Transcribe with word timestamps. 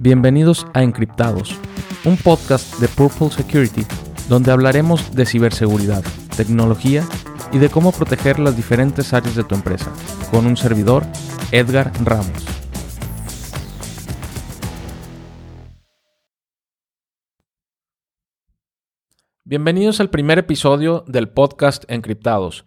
Bienvenidos 0.00 0.64
a 0.74 0.84
Encriptados, 0.84 1.58
un 2.04 2.16
podcast 2.16 2.78
de 2.78 2.86
Purple 2.86 3.30
Security 3.30 3.84
donde 4.28 4.52
hablaremos 4.52 5.12
de 5.12 5.26
ciberseguridad, 5.26 6.04
tecnología 6.36 7.02
y 7.50 7.58
de 7.58 7.68
cómo 7.68 7.90
proteger 7.90 8.38
las 8.38 8.54
diferentes 8.54 9.12
áreas 9.12 9.34
de 9.34 9.42
tu 9.42 9.56
empresa, 9.56 9.92
con 10.30 10.46
un 10.46 10.56
servidor, 10.56 11.02
Edgar 11.50 11.90
Ramos. 12.04 12.46
Bienvenidos 19.42 19.98
al 19.98 20.10
primer 20.10 20.38
episodio 20.38 21.02
del 21.08 21.28
podcast 21.28 21.82
Encriptados. 21.88 22.66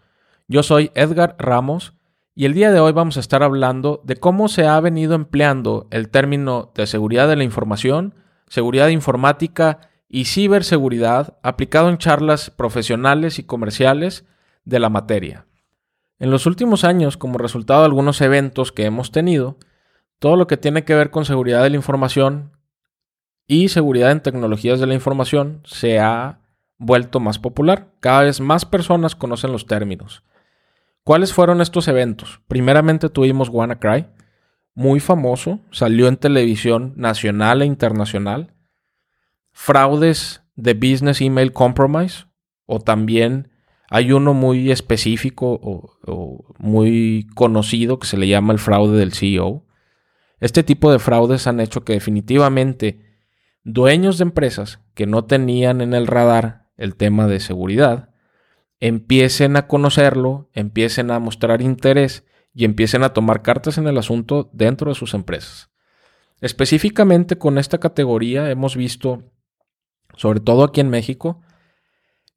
Yo 0.49 0.63
soy 0.63 0.91
Edgar 0.95 1.37
Ramos 1.39 1.93
y 2.33 2.45
el 2.45 2.53
día 2.53 2.71
de 2.71 2.79
hoy 2.79 2.93
vamos 2.93 3.17
a 3.17 3.19
estar 3.19 3.43
hablando 3.43 4.01
de 4.05 4.15
cómo 4.15 4.47
se 4.47 4.65
ha 4.65 4.79
venido 4.79 5.15
empleando 5.15 5.87
el 5.91 6.09
término 6.09 6.71
de 6.75 6.87
seguridad 6.87 7.27
de 7.27 7.35
la 7.35 7.43
información, 7.43 8.15
seguridad 8.47 8.87
informática 8.87 9.89
y 10.07 10.25
ciberseguridad 10.25 11.37
aplicado 11.43 11.89
en 11.89 11.97
charlas 11.97 12.49
profesionales 12.49 13.37
y 13.37 13.43
comerciales 13.43 14.25
de 14.63 14.79
la 14.79 14.89
materia. 14.89 15.45
En 16.19 16.31
los 16.31 16.45
últimos 16.45 16.83
años, 16.83 17.17
como 17.17 17.37
resultado 17.37 17.81
de 17.81 17.87
algunos 17.87 18.21
eventos 18.21 18.71
que 18.71 18.85
hemos 18.85 19.11
tenido, 19.11 19.57
todo 20.19 20.35
lo 20.35 20.47
que 20.47 20.57
tiene 20.57 20.83
que 20.85 20.95
ver 20.95 21.09
con 21.09 21.25
seguridad 21.25 21.63
de 21.63 21.71
la 21.71 21.77
información 21.77 22.51
y 23.47 23.69
seguridad 23.69 24.11
en 24.11 24.21
tecnologías 24.21 24.79
de 24.79 24.87
la 24.87 24.93
información 24.93 25.61
se 25.65 25.99
ha 25.99 26.39
vuelto 26.77 27.19
más 27.19 27.39
popular. 27.39 27.89
Cada 27.99 28.23
vez 28.23 28.39
más 28.39 28.65
personas 28.65 29.15
conocen 29.15 29.51
los 29.51 29.65
términos. 29.65 30.23
¿Cuáles 31.03 31.33
fueron 31.33 31.61
estos 31.61 31.87
eventos? 31.87 32.41
Primeramente 32.47 33.09
tuvimos 33.09 33.49
WannaCry, 33.49 34.07
muy 34.75 34.99
famoso, 34.99 35.59
salió 35.71 36.07
en 36.07 36.17
televisión 36.17 36.93
nacional 36.95 37.63
e 37.63 37.65
internacional. 37.65 38.53
Fraudes 39.51 40.43
de 40.55 40.75
Business 40.75 41.19
Email 41.21 41.53
Compromise, 41.53 42.25
o 42.67 42.79
también 42.79 43.51
hay 43.89 44.11
uno 44.11 44.33
muy 44.33 44.71
específico 44.71 45.59
o, 45.61 45.97
o, 46.05 46.53
muy 46.59 47.27
conocido 47.35 47.97
que 47.99 48.07
se 48.07 48.17
le 48.17 48.27
llama 48.27 48.53
el 48.53 48.59
fraude 48.59 48.97
del 48.97 49.11
CEO. 49.11 49.65
Este 50.39 50.63
tipo 50.63 50.91
de 50.91 50.99
fraudes 50.99 51.47
han 51.47 51.59
hecho 51.59 51.83
que 51.83 51.93
definitivamente 51.93 53.17
dueños 53.63 54.19
de 54.19 54.23
empresas 54.23 54.79
que 54.93 55.07
no 55.07 55.25
tenían 55.25 55.81
en 55.81 55.93
el 55.93 56.07
radar 56.07 56.69
el 56.77 56.95
tema 56.95 57.27
de 57.27 57.39
seguridad 57.39 58.10
empiecen 58.81 59.55
a 59.55 59.67
conocerlo, 59.67 60.49
empiecen 60.53 61.11
a 61.11 61.19
mostrar 61.19 61.61
interés 61.61 62.25
y 62.53 62.65
empiecen 62.65 63.03
a 63.03 63.13
tomar 63.13 63.43
cartas 63.43 63.77
en 63.77 63.87
el 63.87 63.97
asunto 63.97 64.49
dentro 64.51 64.89
de 64.91 64.95
sus 64.95 65.13
empresas. 65.13 65.69
Específicamente 66.41 67.37
con 67.37 67.59
esta 67.59 67.77
categoría 67.77 68.49
hemos 68.49 68.75
visto, 68.75 69.23
sobre 70.17 70.39
todo 70.39 70.63
aquí 70.63 70.81
en 70.81 70.89
México, 70.89 71.41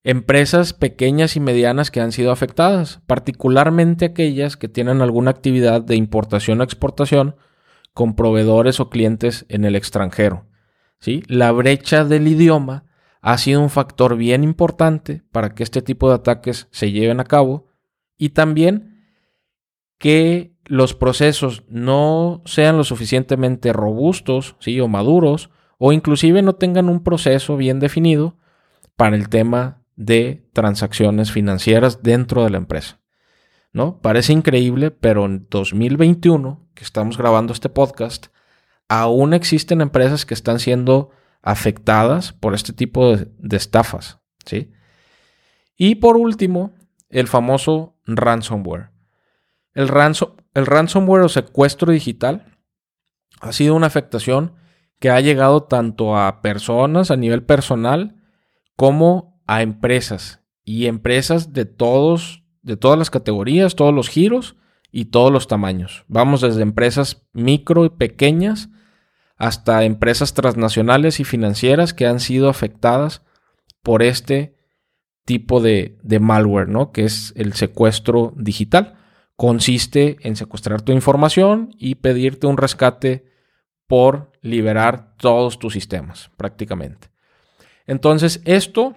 empresas 0.04 0.74
pequeñas 0.74 1.34
y 1.34 1.40
medianas 1.40 1.90
que 1.90 2.02
han 2.02 2.12
sido 2.12 2.30
afectadas, 2.30 3.00
particularmente 3.06 4.04
aquellas 4.04 4.58
que 4.58 4.68
tienen 4.68 5.00
alguna 5.00 5.30
actividad 5.30 5.80
de 5.80 5.96
importación 5.96 6.60
o 6.60 6.64
exportación 6.64 7.36
con 7.94 8.14
proveedores 8.14 8.80
o 8.80 8.90
clientes 8.90 9.46
en 9.48 9.64
el 9.64 9.76
extranjero. 9.76 10.46
¿sí? 11.00 11.22
La 11.26 11.50
brecha 11.52 12.04
del 12.04 12.28
idioma 12.28 12.84
ha 13.26 13.38
sido 13.38 13.62
un 13.62 13.70
factor 13.70 14.16
bien 14.16 14.44
importante 14.44 15.22
para 15.32 15.54
que 15.54 15.62
este 15.62 15.80
tipo 15.80 16.10
de 16.10 16.16
ataques 16.16 16.68
se 16.70 16.92
lleven 16.92 17.20
a 17.20 17.24
cabo 17.24 17.68
y 18.18 18.28
también 18.28 19.02
que 19.96 20.52
los 20.66 20.92
procesos 20.92 21.64
no 21.70 22.42
sean 22.44 22.76
lo 22.76 22.84
suficientemente 22.84 23.72
robustos 23.72 24.56
¿sí? 24.58 24.78
o 24.78 24.88
maduros 24.88 25.48
o 25.78 25.94
inclusive 25.94 26.42
no 26.42 26.56
tengan 26.56 26.90
un 26.90 27.02
proceso 27.02 27.56
bien 27.56 27.80
definido 27.80 28.36
para 28.94 29.16
el 29.16 29.30
tema 29.30 29.82
de 29.96 30.46
transacciones 30.52 31.32
financieras 31.32 32.02
dentro 32.02 32.44
de 32.44 32.50
la 32.50 32.58
empresa. 32.58 33.00
¿No? 33.72 34.02
Parece 34.02 34.34
increíble, 34.34 34.90
pero 34.90 35.24
en 35.24 35.46
2021, 35.48 36.68
que 36.74 36.84
estamos 36.84 37.16
grabando 37.16 37.54
este 37.54 37.70
podcast, 37.70 38.26
aún 38.86 39.32
existen 39.32 39.80
empresas 39.80 40.26
que 40.26 40.34
están 40.34 40.58
siendo 40.60 41.10
afectadas 41.44 42.32
por 42.32 42.54
este 42.54 42.72
tipo 42.72 43.16
de, 43.16 43.56
estafas. 43.56 44.18
¿sí? 44.46 44.72
Y 45.76 45.96
por 45.96 46.16
último, 46.16 46.74
el 47.10 47.28
famoso 47.28 47.98
ransomware. 48.06 48.90
El, 49.74 49.90
el 50.54 50.66
ransomware 50.66 51.22
o 51.22 51.28
secuestro 51.28 51.92
digital 51.92 52.58
ha 53.40 53.52
sido 53.52 53.74
una 53.74 53.86
afectación 53.86 54.54
que 54.98 55.10
ha 55.10 55.20
llegado 55.20 55.64
tanto 55.64 56.16
a 56.16 56.40
personas 56.40 57.10
a 57.10 57.16
nivel 57.16 57.42
personal 57.42 58.16
como 58.74 59.42
a 59.46 59.60
empresas 59.60 60.42
y 60.64 60.86
empresas 60.86 61.52
de 61.52 61.66
todos 61.66 62.42
de 62.62 62.78
todas 62.78 62.98
las 62.98 63.10
categorías, 63.10 63.76
todos 63.76 63.92
los 63.92 64.08
giros 64.08 64.56
y 64.90 65.06
todos 65.06 65.30
los 65.30 65.48
tamaños. 65.48 66.06
Vamos 66.08 66.40
desde 66.40 66.62
empresas 66.62 67.26
micro 67.34 67.84
y 67.84 67.90
pequeñas 67.90 68.70
hasta 69.36 69.84
empresas 69.84 70.34
transnacionales 70.34 71.20
y 71.20 71.24
financieras 71.24 71.92
que 71.92 72.06
han 72.06 72.20
sido 72.20 72.48
afectadas 72.48 73.22
por 73.82 74.02
este 74.02 74.56
tipo 75.24 75.60
de, 75.60 75.98
malware, 76.20 76.68
¿no? 76.68 76.92
Que 76.92 77.04
es 77.04 77.32
el 77.36 77.54
secuestro 77.54 78.32
digital. 78.36 78.98
Consiste 79.36 80.16
en 80.20 80.36
secuestrar 80.36 80.82
tu 80.82 80.92
información 80.92 81.74
y 81.78 81.96
pedirte 81.96 82.46
un 82.46 82.56
rescate 82.56 83.32
por 83.86 84.32
liberar 84.40 85.16
todos 85.16 85.58
tus 85.58 85.72
sistemas, 85.72 86.30
prácticamente. 86.36 87.08
Entonces, 87.86 88.40
esto 88.44 88.94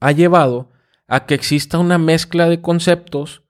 ha 0.00 0.12
llevado 0.12 0.70
a 1.06 1.26
que 1.26 1.34
exista 1.34 1.78
una 1.78 1.98
mezcla 1.98 2.48
de 2.48 2.60
conceptos 2.60 3.42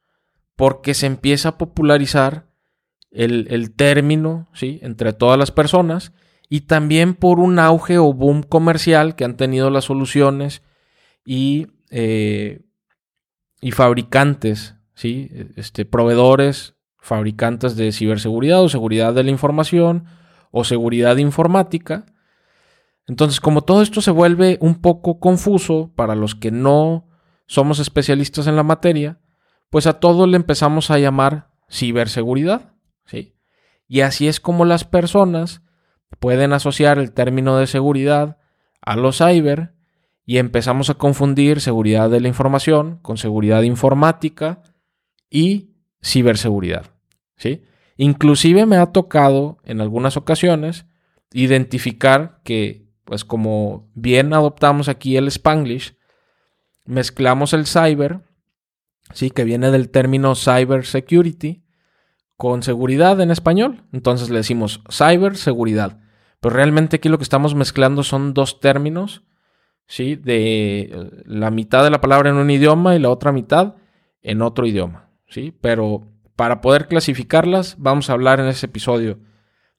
porque 0.56 0.94
se 0.94 1.06
empieza 1.06 1.50
a 1.50 1.58
popularizar 1.58 2.46
el, 3.14 3.72
término, 3.74 4.48
¿sí? 4.52 4.80
Entre 4.82 5.12
todas 5.12 5.38
las 5.38 5.50
personas 5.50 6.12
y 6.48 6.62
también 6.62 7.14
por 7.14 7.38
un 7.38 7.58
auge 7.58 7.98
o 7.98 8.12
boom 8.12 8.42
comercial 8.42 9.14
que 9.14 9.24
han 9.24 9.36
tenido 9.36 9.70
las 9.70 9.84
soluciones 9.84 10.62
y, 11.24 11.68
eh, 11.90 12.62
y 13.60 13.70
fabricantes, 13.70 14.74
¿sí? 14.94 15.30
Este, 15.56 15.84
proveedores, 15.84 16.74
fabricantes 16.98 17.76
de 17.76 17.92
ciberseguridad 17.92 18.62
o 18.62 18.68
seguridad 18.68 19.14
de 19.14 19.24
la 19.24 19.30
información 19.30 20.06
o 20.50 20.64
seguridad 20.64 21.16
informática. 21.16 22.06
Entonces, 23.06 23.40
como 23.40 23.62
todo 23.62 23.82
esto 23.82 24.00
se 24.00 24.10
vuelve 24.10 24.58
un 24.60 24.80
poco 24.80 25.20
confuso 25.20 25.92
para 25.94 26.14
los 26.14 26.34
que 26.34 26.50
no 26.50 27.06
somos 27.46 27.78
especialistas 27.78 28.46
en 28.46 28.56
la 28.56 28.62
materia, 28.62 29.18
pues 29.70 29.86
a 29.86 29.94
todo 29.94 30.26
le 30.26 30.36
empezamos 30.36 30.90
a 30.90 30.98
llamar 30.98 31.50
ciberseguridad. 31.70 32.73
¿Sí? 33.06 33.34
Y 33.86 34.00
así 34.00 34.28
es 34.28 34.40
como 34.40 34.64
las 34.64 34.84
personas 34.84 35.62
pueden 36.18 36.52
asociar 36.52 36.98
el 36.98 37.12
término 37.12 37.58
de 37.58 37.66
seguridad 37.66 38.38
a 38.80 38.96
los 38.96 39.18
cyber 39.18 39.74
y 40.26 40.38
empezamos 40.38 40.90
a 40.90 40.94
confundir 40.94 41.60
seguridad 41.60 42.10
de 42.10 42.20
la 42.20 42.28
información 42.28 42.98
con 43.02 43.18
seguridad 43.18 43.62
informática 43.62 44.62
y 45.28 45.74
ciberseguridad, 46.02 46.92
¿sí? 47.36 47.62
Inclusive 47.96 48.66
me 48.66 48.76
ha 48.76 48.86
tocado 48.86 49.58
en 49.64 49.80
algunas 49.80 50.16
ocasiones 50.16 50.86
identificar 51.32 52.40
que, 52.44 52.88
pues 53.04 53.24
como 53.24 53.90
bien 53.94 54.32
adoptamos 54.32 54.88
aquí 54.88 55.16
el 55.16 55.28
spanglish, 55.28 55.96
mezclamos 56.86 57.52
el 57.52 57.66
cyber, 57.66 58.20
¿sí? 59.12 59.30
Que 59.30 59.44
viene 59.44 59.70
del 59.70 59.90
término 59.90 60.34
cyber 60.34 60.86
security, 60.86 61.63
con 62.44 62.62
seguridad 62.62 63.18
en 63.22 63.30
español. 63.30 63.84
Entonces 63.90 64.28
le 64.28 64.36
decimos 64.36 64.82
cyber 64.90 65.38
seguridad. 65.38 66.00
Pero 66.40 66.54
realmente 66.54 66.96
aquí 66.96 67.08
lo 67.08 67.16
que 67.16 67.22
estamos 67.22 67.54
mezclando 67.54 68.02
son 68.02 68.34
dos 68.34 68.60
términos, 68.60 69.22
¿sí? 69.86 70.16
De 70.16 70.80
eh, 70.80 71.10
la 71.24 71.50
mitad 71.50 71.82
de 71.82 71.88
la 71.88 72.02
palabra 72.02 72.28
en 72.28 72.36
un 72.36 72.50
idioma 72.50 72.94
y 72.94 72.98
la 72.98 73.08
otra 73.08 73.32
mitad 73.32 73.76
en 74.20 74.42
otro 74.42 74.66
idioma, 74.66 75.08
¿sí? 75.26 75.56
Pero 75.62 76.06
para 76.36 76.60
poder 76.60 76.86
clasificarlas, 76.86 77.76
vamos 77.78 78.10
a 78.10 78.12
hablar 78.12 78.40
en 78.40 78.48
ese 78.48 78.66
episodio 78.66 79.20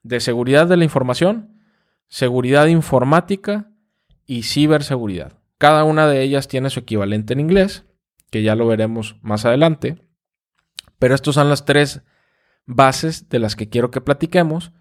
de 0.01 0.19
seguridad 0.19 0.65
de 0.65 0.77
la 0.77 0.85
información, 0.85 1.59
seguridad 2.07 2.65
informática 2.65 3.69
y 4.25 4.41
ciberseguridad. 4.41 5.33
Cada 5.59 5.83
una 5.83 6.07
de 6.07 6.23
ellas 6.23 6.47
tiene 6.47 6.71
su 6.71 6.79
equivalente 6.79 7.33
en 7.33 7.41
inglés, 7.41 7.85
que 8.31 8.41
ya 8.41 8.55
lo 8.55 8.65
veremos 8.65 9.17
más 9.21 9.45
adelante. 9.45 10.01
Pero 10.97 11.13
estos 11.13 11.35
son 11.35 11.47
las 11.49 11.65
tres 11.65 12.01
bases 12.65 13.29
de 13.29 13.39
las 13.39 13.55
que 13.55 13.69
quiero 13.69 13.91
que 13.91 14.01
platiquemos 14.01 14.71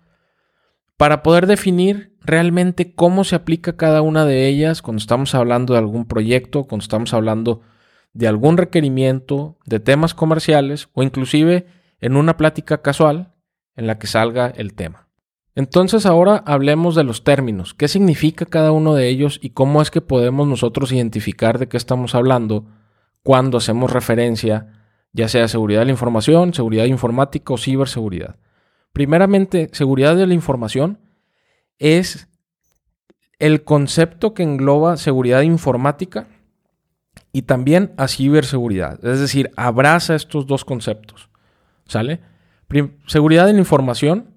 para 0.96 1.22
poder 1.22 1.46
definir 1.46 2.16
realmente 2.20 2.94
cómo 2.94 3.24
se 3.24 3.34
aplica 3.34 3.76
cada 3.76 4.00
una 4.02 4.24
de 4.24 4.46
ellas 4.46 4.80
cuando 4.80 4.98
estamos 4.98 5.34
hablando 5.34 5.74
de 5.74 5.80
algún 5.80 6.06
proyecto, 6.06 6.64
cuando 6.64 6.82
estamos 6.82 7.12
hablando 7.12 7.62
de 8.12 8.28
algún 8.28 8.56
requerimiento, 8.56 9.58
de 9.66 9.80
temas 9.80 10.14
comerciales 10.14 10.88
o 10.92 11.02
inclusive 11.02 11.66
en 12.00 12.16
una 12.16 12.36
plática 12.36 12.80
casual 12.80 13.34
en 13.76 13.86
la 13.86 13.98
que 13.98 14.06
salga 14.06 14.48
el 14.48 14.74
tema. 14.74 15.08
Entonces 15.56 16.06
ahora 16.06 16.42
hablemos 16.46 16.94
de 16.94 17.04
los 17.04 17.22
términos. 17.22 17.74
¿Qué 17.74 17.88
significa 17.88 18.46
cada 18.46 18.72
uno 18.72 18.94
de 18.94 19.08
ellos 19.08 19.38
y 19.42 19.50
cómo 19.50 19.82
es 19.82 19.90
que 19.90 20.00
podemos 20.00 20.48
nosotros 20.48 20.92
identificar 20.92 21.58
de 21.58 21.68
qué 21.68 21.76
estamos 21.76 22.14
hablando 22.14 22.66
cuando 23.22 23.58
hacemos 23.58 23.92
referencia 23.92 24.83
ya 25.14 25.28
sea 25.28 25.48
seguridad 25.48 25.80
de 25.80 25.86
la 25.86 25.92
información, 25.92 26.52
seguridad 26.52 26.84
informática 26.84 27.54
o 27.54 27.56
ciberseguridad? 27.56 28.36
Primeramente, 28.92 29.70
seguridad 29.72 30.14
de 30.14 30.26
la 30.26 30.34
información 30.34 30.98
es 31.78 32.28
el 33.38 33.64
concepto 33.64 34.34
que 34.34 34.42
engloba 34.42 34.98
seguridad 34.98 35.40
informática 35.40 36.28
y 37.32 37.42
también 37.42 37.94
a 37.96 38.08
ciberseguridad. 38.08 39.02
Es 39.02 39.20
decir, 39.20 39.50
abraza 39.56 40.14
estos 40.14 40.46
dos 40.46 40.66
conceptos. 40.66 41.30
¿Sale? 41.86 42.20
seguridad 43.06 43.46
de 43.46 43.52
la 43.52 43.58
información 43.60 44.34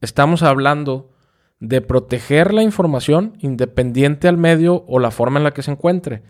Estamos 0.00 0.44
hablando 0.44 1.10
de 1.58 1.80
proteger 1.80 2.54
la 2.54 2.62
información 2.62 3.36
independiente 3.40 4.28
al 4.28 4.36
medio 4.36 4.84
o 4.86 5.00
la 5.00 5.10
forma 5.10 5.40
en 5.40 5.44
la 5.44 5.52
que 5.52 5.62
se 5.62 5.72
encuentre, 5.72 6.22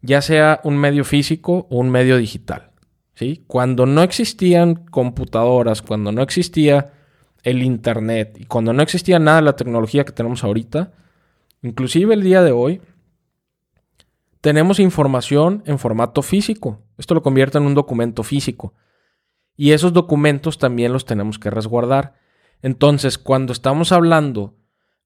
ya 0.00 0.22
sea 0.22 0.60
un 0.64 0.78
medio 0.78 1.04
físico 1.04 1.66
o 1.70 1.78
un 1.78 1.90
medio 1.90 2.16
digital. 2.16 2.70
¿Sí? 3.14 3.44
Cuando 3.46 3.86
no 3.86 4.02
existían 4.02 4.74
computadoras, 4.74 5.82
cuando 5.82 6.12
no 6.12 6.22
existía 6.22 6.92
el 7.42 7.62
Internet 7.62 8.36
y 8.38 8.44
cuando 8.46 8.72
no 8.72 8.82
existía 8.82 9.18
nada 9.18 9.38
de 9.38 9.44
la 9.44 9.56
tecnología 9.56 10.04
que 10.04 10.12
tenemos 10.12 10.44
ahorita, 10.44 10.92
inclusive 11.62 12.14
el 12.14 12.22
día 12.22 12.42
de 12.42 12.52
hoy, 12.52 12.80
tenemos 14.40 14.78
información 14.78 15.62
en 15.66 15.78
formato 15.78 16.20
físico. 16.22 16.82
Esto 16.98 17.14
lo 17.14 17.22
convierte 17.22 17.58
en 17.58 17.64
un 17.64 17.74
documento 17.74 18.22
físico. 18.22 18.74
Y 19.56 19.70
esos 19.70 19.92
documentos 19.92 20.58
también 20.58 20.92
los 20.92 21.04
tenemos 21.04 21.38
que 21.38 21.50
resguardar. 21.50 22.14
Entonces, 22.60 23.18
cuando 23.18 23.52
estamos 23.52 23.92
hablando 23.92 24.54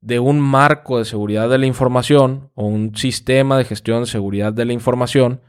de 0.01 0.19
un 0.19 0.41
marco 0.41 0.99
de 0.99 1.05
seguridad 1.05 1.49
de 1.49 1.59
la 1.59 1.67
información 1.67 2.51
o 2.55 2.67
un 2.67 2.97
sistema 2.97 3.59
de 3.59 3.65
gestión 3.65 4.01
de 4.01 4.07
seguridad 4.07 4.53
de 4.53 4.65
la 4.65 4.73
información, 4.73 5.41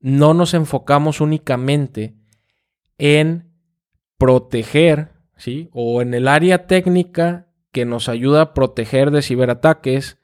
no 0.00 0.34
nos 0.34 0.54
enfocamos 0.54 1.20
únicamente 1.20 2.14
en 2.98 3.50
proteger, 4.18 5.12
¿sí? 5.36 5.68
O 5.72 6.02
en 6.02 6.14
el 6.14 6.28
área 6.28 6.66
técnica 6.66 7.48
que 7.72 7.84
nos 7.84 8.08
ayuda 8.08 8.42
a 8.42 8.54
proteger 8.54 9.10
de 9.10 9.22
ciberataques 9.22 10.18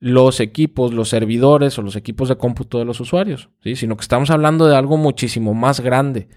los 0.00 0.40
equipos, 0.40 0.92
los 0.92 1.08
servidores 1.08 1.78
o 1.78 1.82
los 1.82 1.96
equipos 1.96 2.28
de 2.28 2.36
cómputo 2.36 2.78
de 2.78 2.84
los 2.84 3.00
usuarios, 3.00 3.50
¿sí? 3.62 3.76
Sino 3.76 3.96
que 3.96 4.02
estamos 4.02 4.30
hablando 4.30 4.66
de 4.66 4.76
algo 4.76 4.96
muchísimo 4.96 5.54
más 5.54 5.80
grande, 5.80 6.28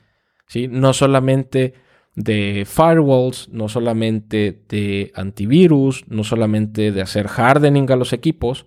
¿sí? 0.47 0.67
No 0.67 0.93
solamente 0.93 1.75
de 2.15 2.65
firewalls, 2.65 3.49
no 3.49 3.69
solamente 3.69 4.63
de 4.67 5.11
antivirus, 5.15 6.05
no 6.07 6.23
solamente 6.23 6.91
de 6.91 7.01
hacer 7.01 7.27
hardening 7.27 7.89
a 7.91 7.95
los 7.95 8.13
equipos, 8.13 8.65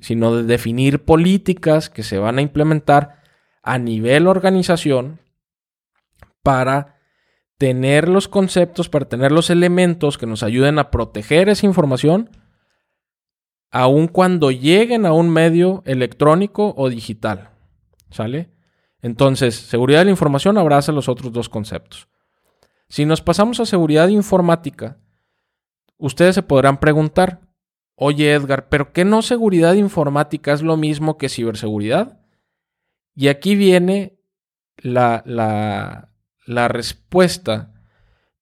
sino 0.00 0.36
de 0.36 0.44
definir 0.44 1.04
políticas 1.04 1.90
que 1.90 2.02
se 2.02 2.18
van 2.18 2.38
a 2.38 2.42
implementar 2.42 3.22
a 3.62 3.78
nivel 3.78 4.26
organización 4.26 5.20
para 6.42 6.98
tener 7.58 8.08
los 8.08 8.28
conceptos, 8.28 8.88
para 8.88 9.08
tener 9.08 9.32
los 9.32 9.50
elementos 9.50 10.18
que 10.18 10.26
nos 10.26 10.42
ayuden 10.42 10.78
a 10.78 10.90
proteger 10.90 11.48
esa 11.48 11.66
información, 11.66 12.30
aun 13.70 14.06
cuando 14.06 14.50
lleguen 14.50 15.06
a 15.06 15.12
un 15.12 15.30
medio 15.30 15.82
electrónico 15.86 16.74
o 16.76 16.88
digital. 16.88 17.50
¿Sale? 18.10 18.50
Entonces, 19.02 19.56
seguridad 19.56 20.00
de 20.00 20.06
la 20.06 20.10
información 20.12 20.56
abraza 20.56 20.92
los 20.92 21.08
otros 21.08 21.32
dos 21.32 21.48
conceptos. 21.48 22.08
Si 22.88 23.04
nos 23.04 23.22
pasamos 23.22 23.58
a 23.60 23.66
seguridad 23.66 24.08
informática, 24.08 24.98
ustedes 25.98 26.36
se 26.36 26.42
podrán 26.42 26.78
preguntar, 26.78 27.40
oye 27.94 28.32
Edgar, 28.32 28.68
¿pero 28.68 28.92
qué 28.92 29.04
no 29.04 29.22
seguridad 29.22 29.74
informática 29.74 30.52
es 30.52 30.62
lo 30.62 30.76
mismo 30.76 31.18
que 31.18 31.28
ciberseguridad? 31.28 32.20
Y 33.14 33.28
aquí 33.28 33.54
viene 33.54 34.18
la, 34.78 35.22
la, 36.46 36.68
respuesta, 36.68 37.72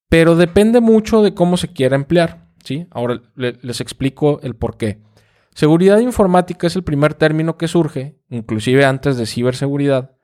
pero 0.09 0.35
depende 0.35 0.81
mucho 0.81 1.21
de 1.21 1.33
cómo 1.33 1.57
se 1.57 1.69
quiera 1.69 1.95
emplear. 1.95 2.47
¿sí? 2.63 2.87
Ahora 2.91 3.21
les 3.35 3.81
explico 3.81 4.39
el 4.41 4.55
por 4.55 4.77
qué. 4.77 5.01
Seguridad 5.53 5.99
informática 5.99 6.65
es 6.65 6.75
el 6.75 6.83
primer 6.83 7.13
término 7.13 7.57
que 7.57 7.67
surge, 7.67 8.17
inclusive 8.29 8.85
antes 8.85 9.17
de 9.17 9.27
ciberseguridad, 9.27 10.17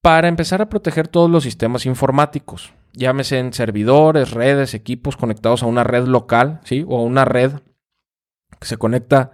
para 0.00 0.28
empezar 0.28 0.62
a 0.62 0.70
proteger 0.70 1.08
todos 1.08 1.30
los 1.30 1.42
sistemas 1.42 1.84
informáticos, 1.84 2.72
llámese 2.92 3.38
en 3.38 3.52
servidores, 3.52 4.32
redes, 4.32 4.74
equipos 4.74 5.16
conectados 5.16 5.62
a 5.62 5.66
una 5.66 5.84
red 5.84 6.06
local, 6.06 6.60
¿sí? 6.64 6.84
O 6.86 6.98
a 6.98 7.02
una 7.02 7.24
red 7.24 7.52
que 8.58 8.66
se 8.66 8.76
conecta 8.76 9.32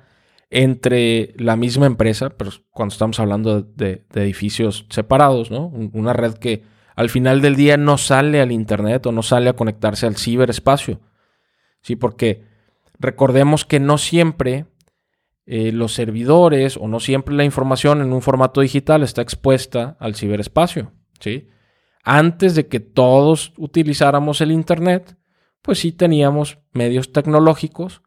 entre 0.50 1.34
la 1.36 1.56
misma 1.56 1.86
empresa, 1.86 2.30
pero 2.30 2.50
cuando 2.70 2.92
estamos 2.92 3.18
hablando 3.18 3.62
de, 3.62 4.04
edificios 4.14 4.86
separados, 4.90 5.50
¿no? 5.50 5.66
Una 5.66 6.12
red 6.12 6.34
que 6.34 6.62
al 6.94 7.10
final 7.10 7.40
del 7.40 7.56
día 7.56 7.76
no 7.76 7.98
sale 7.98 8.40
al 8.40 8.52
Internet 8.52 9.06
o 9.06 9.12
no 9.12 9.22
sale 9.22 9.50
a 9.50 9.54
conectarse 9.54 10.06
al 10.06 10.16
ciberespacio, 10.16 11.00
¿sí? 11.82 11.96
Porque 11.96 12.44
recordemos 12.98 13.64
que 13.64 13.80
no 13.80 13.98
siempre 13.98 14.66
eh, 15.48 15.70
los 15.70 15.92
servidores 15.94 16.76
o 16.76 16.88
no 16.88 16.98
siempre 16.98 17.32
la 17.34 17.44
información 17.44 18.02
en 18.02 18.12
un 18.12 18.20
formato 18.20 18.60
digital 18.60 19.04
está 19.04 19.22
expuesta 19.22 19.96
al 20.00 20.16
ciberespacio. 20.16 20.92
¿sí? 21.20 21.48
Antes 22.08 22.54
de 22.54 22.68
que 22.68 22.78
todos 22.78 23.52
utilizáramos 23.56 24.40
el 24.40 24.52
Internet, 24.52 25.16
pues 25.60 25.80
sí 25.80 25.90
teníamos 25.90 26.60
medios 26.72 27.10
tecnológicos 27.10 28.00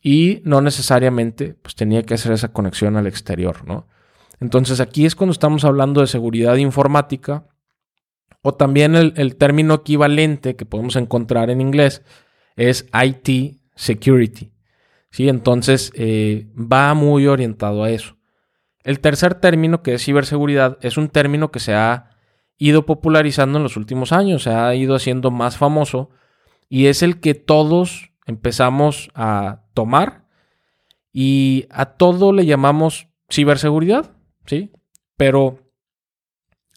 y 0.00 0.42
no 0.44 0.60
necesariamente 0.60 1.54
pues, 1.60 1.74
tenía 1.74 2.04
que 2.04 2.14
hacer 2.14 2.30
esa 2.30 2.52
conexión 2.52 2.96
al 2.96 3.08
exterior. 3.08 3.66
¿no? 3.66 3.88
Entonces 4.38 4.78
aquí 4.78 5.06
es 5.06 5.16
cuando 5.16 5.32
estamos 5.32 5.64
hablando 5.64 6.02
de 6.02 6.06
seguridad 6.06 6.54
informática 6.54 7.48
o 8.42 8.54
también 8.54 8.94
el, 8.94 9.34
término 9.34 9.74
equivalente 9.74 10.54
que 10.54 10.64
podemos 10.64 10.94
encontrar 10.94 11.50
en 11.50 11.60
inglés 11.60 12.04
es 12.54 12.86
IT 12.94 13.58
security. 13.74 14.52
¿sí? 15.10 15.28
Entonces 15.28 15.90
eh, 15.96 16.46
va 16.56 16.94
muy 16.94 17.26
orientado 17.26 17.82
a 17.82 17.90
eso. 17.90 18.16
El 18.84 19.00
tercer 19.00 19.34
término, 19.34 19.82
que 19.82 19.94
es 19.94 20.04
ciberseguridad, 20.04 20.78
es 20.80 20.96
un 20.96 21.08
término 21.08 21.50
que 21.50 21.58
se 21.58 21.74
ha 21.74 22.15
ido 22.58 22.86
popularizando 22.86 23.58
en 23.58 23.62
los 23.62 23.76
últimos 23.76 24.12
años, 24.12 24.44
se 24.44 24.50
ha 24.50 24.74
ido 24.74 24.94
haciendo 24.94 25.30
más 25.30 25.56
famoso 25.56 26.10
y 26.68 26.86
es 26.86 27.02
el 27.02 27.20
que 27.20 27.34
todos 27.34 28.12
empezamos 28.26 29.10
a 29.14 29.62
tomar 29.74 30.26
y 31.12 31.66
a 31.70 31.86
todo 31.86 32.32
le 32.32 32.46
llamamos 32.46 33.08
ciberseguridad, 33.30 34.16
¿sí? 34.46 34.72
Pero 35.16 35.70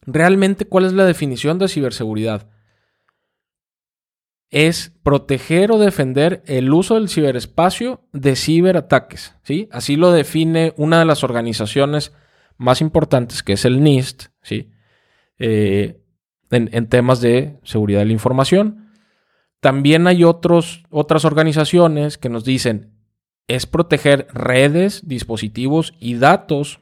realmente, 0.06 0.66
¿cuál 0.66 0.86
es 0.86 0.94
la 0.94 1.06
definición 1.06 1.60
de 1.60 1.68
ciberseguridad? 1.68 2.50
es 4.50 4.96
proteger 5.04 5.72
o 5.72 5.78
defender 5.78 6.42
el 6.46 6.74
uso 6.74 6.96
del 6.96 7.10
ciberespacio 7.10 8.08
de 8.14 8.36
ciberataques. 8.36 9.36
¿sí? 9.44 9.70
Así 9.72 9.96
lo 9.96 10.12
define 10.12 10.74
una 10.78 11.00
de 11.00 11.06
las 11.06 11.24
organizaciones 11.24 12.14
más 12.58 12.82
importantes, 12.82 13.44
que 13.44 13.54
es 13.54 13.66
el 13.66 13.84
NIST, 13.84 14.28
¿sí? 14.42 14.72
Eh, 15.40 16.00
en, 16.52 16.88
temas 16.88 17.22
de 17.22 17.60
seguridad 17.64 18.00
de 18.00 18.06
la 18.06 18.14
información. 18.14 18.92
También 19.60 20.08
hay 20.08 20.24
otros, 20.24 20.84
otras 20.90 21.26
organizaciones 21.26 22.18
que 22.18 22.30
nos 22.30 22.44
dicen, 22.44 22.94
es 23.48 23.66
proteger 23.66 24.28
redes, 24.34 25.08
dispositivos 25.08 25.94
y 26.00 26.16
datos 26.16 26.80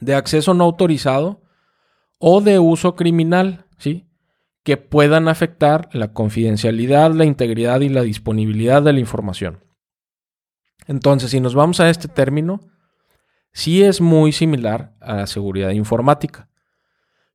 de 0.00 0.14
acceso 0.14 0.54
no 0.54 0.64
autorizado 0.64 1.42
o 2.18 2.40
de 2.40 2.58
uso 2.58 2.96
criminal, 2.96 3.66
¿sí? 3.78 4.06
que 4.62 4.76
puedan 4.76 5.28
afectar 5.28 5.88
la 5.92 6.12
confidencialidad, 6.12 7.12
la 7.12 7.26
integridad 7.26 7.80
y 7.82 7.90
la 7.90 8.02
disponibilidad 8.02 8.82
de 8.82 8.94
la 8.94 9.00
información. 9.00 9.62
Entonces, 10.86 11.30
si 11.30 11.40
nos 11.40 11.54
vamos 11.54 11.80
a 11.80 11.90
este 11.90 12.08
término, 12.08 12.60
sí 13.52 13.82
es 13.82 14.00
muy 14.00 14.32
similar 14.32 14.94
a 15.00 15.16
la 15.16 15.26
seguridad 15.26 15.70
informática. 15.70 16.48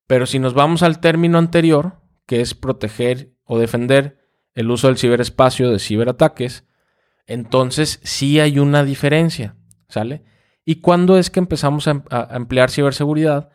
Pero 0.09 0.25
si 0.25 0.39
nos 0.39 0.55
vamos 0.55 0.81
al 0.81 0.99
término 0.99 1.37
anterior, 1.37 2.01
que 2.25 2.41
es 2.41 2.55
proteger 2.55 3.35
o 3.43 3.59
defender 3.59 4.17
el 4.55 4.71
uso 4.71 4.87
del 4.87 4.97
ciberespacio 4.97 5.69
de 5.69 5.77
ciberataques, 5.77 6.65
entonces 7.27 7.99
sí 8.01 8.39
hay 8.39 8.57
una 8.57 8.83
diferencia, 8.83 9.55
¿sale? 9.87 10.23
¿Y 10.65 10.81
cuándo 10.81 11.15
es 11.19 11.29
que 11.29 11.39
empezamos 11.39 11.87
a, 11.87 12.03
a 12.09 12.35
emplear 12.35 12.71
ciberseguridad? 12.71 13.51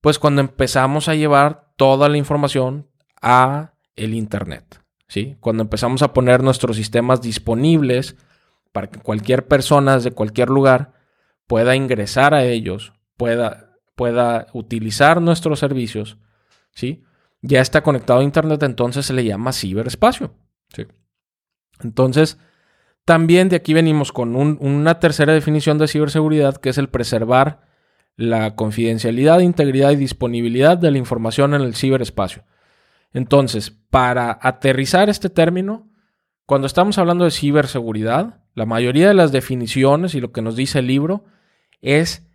Pues 0.00 0.18
cuando 0.18 0.40
empezamos 0.40 1.08
a 1.08 1.14
llevar 1.14 1.72
toda 1.76 2.08
la 2.08 2.16
información 2.16 2.90
a 3.22 3.74
el 3.94 4.14
Internet. 4.14 4.82
¿sí? 5.06 5.36
Cuando 5.38 5.62
empezamos 5.62 6.02
a 6.02 6.12
poner 6.12 6.42
nuestros 6.42 6.76
sistemas 6.76 7.22
disponibles 7.22 8.16
para 8.72 8.88
que 8.88 8.98
cualquier 8.98 9.46
persona 9.46 9.94
desde 9.94 10.10
cualquier 10.10 10.48
lugar 10.48 10.94
pueda 11.46 11.76
ingresar 11.76 12.34
a 12.34 12.42
ellos, 12.42 12.92
pueda, 13.16 13.69
pueda 14.00 14.46
utilizar 14.54 15.20
nuestros 15.20 15.58
servicios, 15.58 16.16
¿sí? 16.70 17.04
ya 17.42 17.60
está 17.60 17.82
conectado 17.82 18.20
a 18.20 18.24
Internet, 18.24 18.62
entonces 18.62 19.04
se 19.04 19.12
le 19.12 19.26
llama 19.26 19.52
ciberespacio. 19.52 20.32
¿sí? 20.74 20.86
Entonces, 21.82 22.38
también 23.04 23.50
de 23.50 23.56
aquí 23.56 23.74
venimos 23.74 24.10
con 24.10 24.36
una 24.36 25.00
tercera 25.00 25.34
definición 25.34 25.76
de 25.76 25.86
ciberseguridad, 25.86 26.56
que 26.56 26.70
es 26.70 26.78
el 26.78 26.88
preservar 26.88 27.60
la 28.16 28.54
confidencialidad, 28.54 29.40
integridad 29.40 29.90
y 29.90 29.96
disponibilidad 29.96 30.78
de 30.78 30.92
la 30.92 30.96
información 30.96 31.52
en 31.52 31.60
el 31.60 31.74
ciberespacio. 31.74 32.44
Entonces, 33.12 33.70
para 33.90 34.38
aterrizar 34.40 35.10
este 35.10 35.28
término, 35.28 35.90
cuando 36.46 36.66
estamos 36.66 36.96
hablando 36.96 37.26
de 37.26 37.32
ciberseguridad, 37.32 38.44
la 38.54 38.64
mayoría 38.64 39.08
de 39.08 39.14
las 39.14 39.30
definiciones 39.30 40.14
y 40.14 40.22
lo 40.22 40.32
que 40.32 40.40
nos 40.40 40.56
dice 40.56 40.78
el 40.78 40.86
libro 40.86 41.26
es 41.82 42.29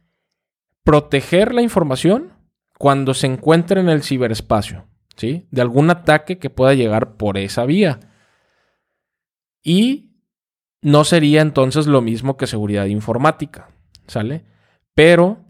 proteger 0.85 1.53
la 1.53 1.61
información 1.61 2.31
cuando 2.77 3.13
se 3.13 3.27
encuentre 3.27 3.81
en 3.81 3.89
el 3.89 4.03
ciberespacio, 4.03 4.87
¿sí? 5.17 5.47
De 5.51 5.61
algún 5.61 5.89
ataque 5.89 6.37
que 6.37 6.49
pueda 6.49 6.73
llegar 6.73 7.17
por 7.17 7.37
esa 7.37 7.65
vía. 7.65 7.99
Y 9.61 10.13
no 10.81 11.03
sería 11.03 11.41
entonces 11.41 11.87
lo 11.87 12.01
mismo 12.01 12.37
que 12.37 12.47
seguridad 12.47 12.85
informática, 12.85 13.71
¿sale? 14.07 14.45
Pero 14.93 15.43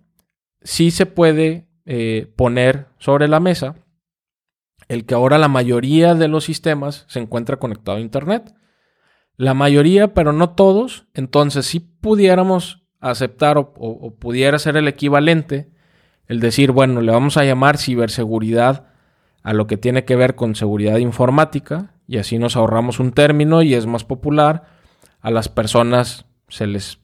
sí 0.61 0.89
se 0.89 1.05
puede 1.05 1.67
eh, 1.85 2.33
poner 2.35 2.87
sobre 2.97 3.27
la 3.27 3.39
mesa 3.39 3.75
el 4.87 5.05
que 5.05 5.15
ahora 5.15 5.37
la 5.37 5.47
mayoría 5.47 6.15
de 6.15 6.27
los 6.27 6.45
sistemas 6.45 7.05
se 7.07 7.19
encuentra 7.19 7.57
conectado 7.57 7.97
a 7.97 8.01
Internet. 8.01 8.53
La 9.35 9.53
mayoría, 9.53 10.13
pero 10.13 10.31
no 10.31 10.51
todos. 10.51 11.07
Entonces, 11.13 11.65
si 11.65 11.79
pudiéramos 11.79 12.84
aceptar 13.09 13.57
o, 13.57 14.15
pudiera 14.19 14.59
ser 14.59 14.77
el 14.77 14.87
equivalente 14.87 15.69
el 16.27 16.39
decir, 16.39 16.71
bueno, 16.71 17.01
le 17.01 17.11
vamos 17.11 17.37
a 17.37 17.43
llamar 17.43 17.77
ciberseguridad 17.77 18.87
a 19.43 19.53
lo 19.53 19.67
que 19.67 19.77
tiene 19.77 20.05
que 20.05 20.15
ver 20.15 20.35
con 20.35 20.55
seguridad 20.55 20.97
informática 20.97 21.91
y 22.07 22.17
así 22.17 22.39
nos 22.39 22.55
ahorramos 22.55 22.99
un 22.99 23.11
término 23.11 23.61
y 23.61 23.75
es 23.75 23.85
más 23.85 24.03
popular. 24.03 24.65
A 25.21 25.29
las 25.29 25.49
personas 25.49 26.25
se 26.47 26.65
les 26.65 26.99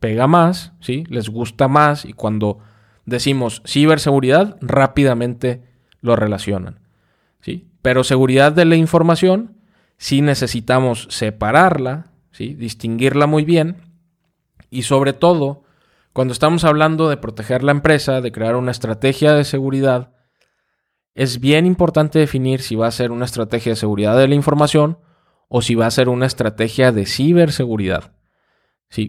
pega 0.00 0.26
más, 0.26 0.72
¿sí? 0.80 1.04
Les 1.08 1.28
gusta 1.28 1.68
más 1.68 2.06
y 2.06 2.14
cuando 2.14 2.60
decimos 3.04 3.62
ciberseguridad, 3.66 4.56
rápidamente 4.62 5.62
lo 6.00 6.16
relacionan. 6.16 6.80
¿sí? 7.40 7.68
Pero 7.82 8.04
seguridad 8.04 8.52
de 8.52 8.64
la 8.64 8.76
información, 8.76 9.56
sí 9.98 10.22
necesitamos 10.22 11.08
separarla, 11.10 12.06
¿sí? 12.30 12.54
distinguirla 12.54 13.26
muy 13.26 13.44
bien 13.44 13.91
y 14.72 14.82
sobre 14.82 15.12
todo, 15.12 15.64
cuando 16.14 16.32
estamos 16.32 16.64
hablando 16.64 17.10
de 17.10 17.18
proteger 17.18 17.62
la 17.62 17.72
empresa, 17.72 18.22
de 18.22 18.32
crear 18.32 18.56
una 18.56 18.70
estrategia 18.70 19.34
de 19.34 19.44
seguridad, 19.44 20.14
es 21.14 21.40
bien 21.40 21.66
importante 21.66 22.18
definir 22.18 22.62
si 22.62 22.74
va 22.74 22.86
a 22.86 22.90
ser 22.90 23.12
una 23.12 23.26
estrategia 23.26 23.72
de 23.72 23.76
seguridad 23.76 24.16
de 24.16 24.28
la 24.28 24.34
información 24.34 24.98
o 25.48 25.60
si 25.60 25.74
va 25.74 25.84
a 25.84 25.90
ser 25.90 26.08
una 26.08 26.24
estrategia 26.24 26.90
de 26.90 27.04
ciberseguridad. 27.04 28.14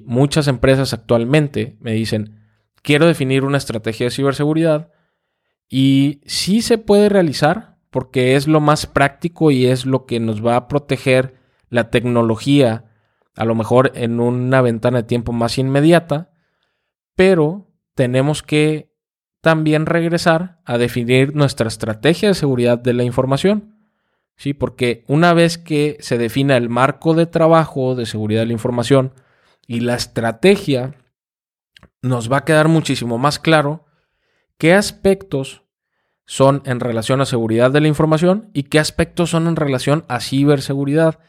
Muchas 0.03 0.50
empresas 0.50 0.93
actualmente 0.93 1.77
me 1.79 1.93
dicen, 1.93 2.41
quiero 2.82 3.08
definir 3.08 3.46
una 3.46 3.58
estrategia 3.58 4.08
de 4.08 4.12
ciberseguridad 4.12 4.91
y 5.70 6.20
sí 6.25 6.62
se 6.62 6.77
puede 6.77 7.08
realizar 7.08 7.77
porque 7.89 8.36
es 8.36 8.50
lo 8.50 8.60
más 8.60 8.86
práctico 8.86 9.50
y 9.50 9.67
es 9.67 9.86
lo 9.86 10.05
que 10.05 10.20
nos 10.20 10.46
va 10.46 10.58
a 10.58 10.67
proteger 10.67 11.36
la 11.70 11.89
tecnología, 11.89 12.92
a 13.35 13.45
lo 13.45 13.55
mejor 13.55 13.91
en 13.95 14.19
una 14.19 14.61
ventana 14.61 14.99
de 14.99 15.07
tiempo 15.07 15.31
más 15.31 15.57
inmediata, 15.57 16.31
pero 17.15 17.71
tenemos 17.95 18.43
que 18.43 18.91
también 19.41 19.85
regresar 19.85 20.61
a 20.65 20.77
definir 20.77 21.35
nuestra 21.35 21.67
estrategia 21.67 22.29
de 22.29 22.35
seguridad 22.35 22.79
de 22.79 22.93
la 22.93 23.03
información. 23.03 23.75
Sí, 24.35 24.53
porque 24.53 25.03
una 25.07 25.33
vez 25.33 25.57
que 25.57 25.97
se 25.99 26.17
defina 26.17 26.57
el 26.57 26.69
marco 26.69 27.13
de 27.13 27.25
trabajo 27.25 27.95
de 27.95 28.05
seguridad 28.05 28.41
de 28.41 28.47
la 28.47 28.53
información 28.53 29.13
y 29.67 29.81
la 29.81 29.95
estrategia 29.95 30.95
nos 32.01 32.31
va 32.31 32.37
a 32.37 32.45
quedar 32.45 32.67
muchísimo 32.67 33.17
más 33.17 33.39
claro 33.39 33.85
qué 34.57 34.73
aspectos 34.73 35.63
son 36.25 36.61
en 36.65 36.79
relación 36.79 37.21
a 37.21 37.25
seguridad 37.25 37.71
de 37.71 37.81
la 37.81 37.87
información 37.87 38.49
y 38.53 38.63
qué 38.63 38.79
aspectos 38.79 39.29
son 39.29 39.47
en 39.47 39.55
relación 39.55 40.05
a 40.07 40.19
ciberseguridad. 40.19 41.19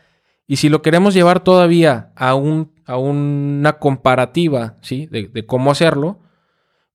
Y 0.46 0.56
si 0.56 0.68
lo 0.68 0.82
queremos 0.82 1.14
llevar 1.14 1.42
todavía 1.42 2.12
a, 2.16 2.34
un, 2.34 2.72
a 2.86 2.98
una 2.98 3.78
comparativa 3.78 4.76
¿sí? 4.82 5.06
de, 5.06 5.46
cómo 5.46 5.70
hacerlo, 5.70 6.20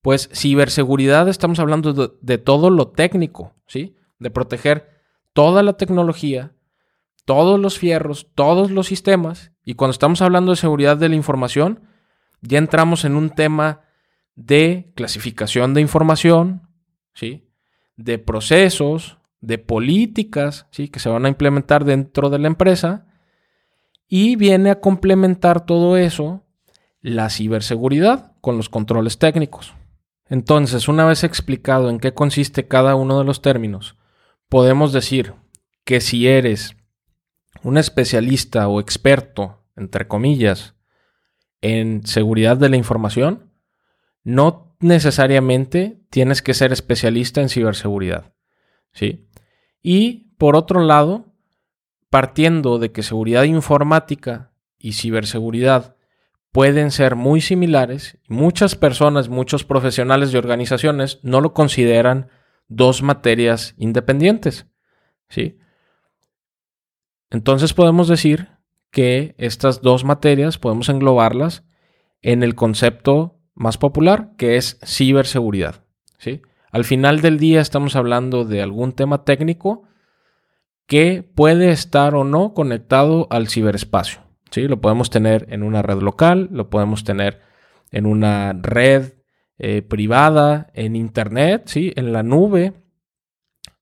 pues 0.01 0.29
ciberseguridad 0.33 1.27
estamos 1.27 1.59
hablando 1.59 1.93
de, 1.93 2.11
de, 2.21 2.37
todo 2.37 2.69
lo 2.69 2.89
técnico, 2.89 3.55
¿sí? 3.67 3.95
de 4.19 4.29
proteger 4.29 4.89
toda 5.33 5.63
la 5.63 5.73
tecnología, 5.73 6.53
todos 7.25 7.59
los 7.59 7.79
fierros, 7.79 8.27
todos 8.35 8.71
los 8.71 8.87
sistemas. 8.87 9.51
Y 9.65 9.73
cuando 9.73 9.93
estamos 9.93 10.21
hablando 10.21 10.51
de 10.51 10.57
seguridad 10.57 10.97
de 10.97 11.09
la 11.09 11.15
información, 11.15 11.81
ya 12.41 12.59
entramos 12.59 13.03
en 13.03 13.15
un 13.15 13.31
tema 13.31 13.81
de 14.35 14.91
clasificación 14.95 15.73
de 15.73 15.81
información, 15.81 16.69
¿sí? 17.13 17.49
de 17.97 18.19
procesos, 18.19 19.17
de 19.41 19.57
políticas 19.57 20.67
¿sí? 20.71 20.87
que 20.87 20.99
se 20.99 21.09
van 21.09 21.25
a 21.25 21.29
implementar 21.29 21.83
dentro 21.83 22.29
de 22.29 22.39
la 22.39 22.47
empresa 22.47 23.08
y 24.09 24.35
viene 24.35 24.71
a 24.71 24.81
complementar 24.81 25.65
todo 25.65 25.95
eso 25.95 26.43
la 26.99 27.29
ciberseguridad 27.29 28.33
con 28.41 28.57
los 28.57 28.67
controles 28.67 29.19
técnicos. 29.19 29.75
Entonces, 30.25 30.87
una 30.87 31.05
vez 31.05 31.23
explicado 31.23 31.89
en 31.89 31.99
qué 31.99 32.13
consiste 32.13 32.67
cada 32.67 32.95
uno 32.95 33.19
de 33.19 33.25
los 33.25 33.41
términos, 33.41 33.97
podemos 34.49 34.91
decir 34.91 35.33
que 35.85 36.01
si 36.01 36.27
eres 36.27 36.75
un 37.63 37.77
especialista 37.77 38.67
o 38.67 38.79
experto, 38.79 39.63
entre 39.75 40.07
comillas, 40.07 40.75
en 41.61 42.05
seguridad 42.05 42.57
de 42.57 42.69
la 42.69 42.77
información, 42.77 43.51
no 44.23 44.75
necesariamente 44.79 46.01
tienes 46.09 46.41
que 46.41 46.53
ser 46.53 46.71
especialista 46.71 47.41
en 47.41 47.49
ciberseguridad. 47.49 48.33
¿sí? 48.93 49.29
Y 49.81 50.31
por 50.37 50.55
otro 50.55 50.81
lado, 50.81 51.28
partiendo 52.09 52.79
de 52.79 52.91
que 52.91 53.03
seguridad 53.03 53.43
informática 53.43 54.51
y 54.77 54.93
ciberseguridad 54.93 55.95
pueden 56.51 56.91
ser 56.91 57.15
muy 57.15 57.41
similares, 57.41 58.17
muchas 58.27 58.75
personas, 58.75 59.29
muchos 59.29 59.63
profesionales 59.63 60.33
y 60.33 60.37
organizaciones 60.37 61.19
no 61.21 61.41
lo 61.41 61.53
consideran 61.53 62.29
dos 62.67 63.03
materias 63.03 63.75
independientes. 63.77 64.65
¿sí? 65.29 65.59
Entonces 67.29 67.73
podemos 67.73 68.07
decir 68.07 68.49
que 68.91 69.35
estas 69.37 69.81
dos 69.81 70.03
materias 70.03 70.57
podemos 70.57 70.89
englobarlas 70.89 71.63
en 72.21 72.41
el 72.41 72.55
concepto 72.55 73.39
más 73.53 73.77
popular, 73.77 74.31
que 74.37 74.57
es 74.57 74.79
ciberseguridad. 74.83 75.83
¿sí? 76.17 76.41
Al 76.71 76.85
final 76.85 77.21
del 77.21 77.37
día 77.37 77.61
estamos 77.61 77.95
hablando 77.95 78.45
de 78.45 78.61
algún 78.61 78.93
tema 78.93 79.23
técnico 79.23 79.83
que 80.89 81.21
puede 81.21 81.69
estar 81.69 82.15
o 82.15 82.23
no 82.23 82.55
conectado 82.55 83.27
al 83.29 83.47
ciberespacio. 83.47 84.21
¿sí? 84.49 84.67
Lo 84.67 84.81
podemos 84.81 85.11
tener 85.11 85.45
en 85.51 85.61
una 85.61 85.83
red 85.83 86.01
local, 86.01 86.49
lo 86.51 86.71
podemos 86.71 87.03
tener 87.03 87.41
en 87.91 88.07
una 88.07 88.53
red 88.53 89.13
eh, 89.59 89.83
privada, 89.83 90.71
en 90.73 90.95
Internet, 90.95 91.67
¿sí? 91.67 91.93
en 91.95 92.11
la 92.11 92.23
nube, 92.23 92.73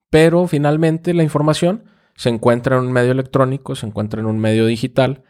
pero 0.10 0.48
finalmente 0.48 1.14
la 1.14 1.24
información 1.24 1.86
se 2.18 2.28
encuentra 2.28 2.76
en 2.76 2.84
un 2.84 2.92
medio 2.92 3.14
electrónico, 3.14 3.76
se 3.76 3.86
encuentra 3.88 4.20
en 4.20 4.26
un 4.26 4.40
medio 4.40 4.66
digital 4.66 5.24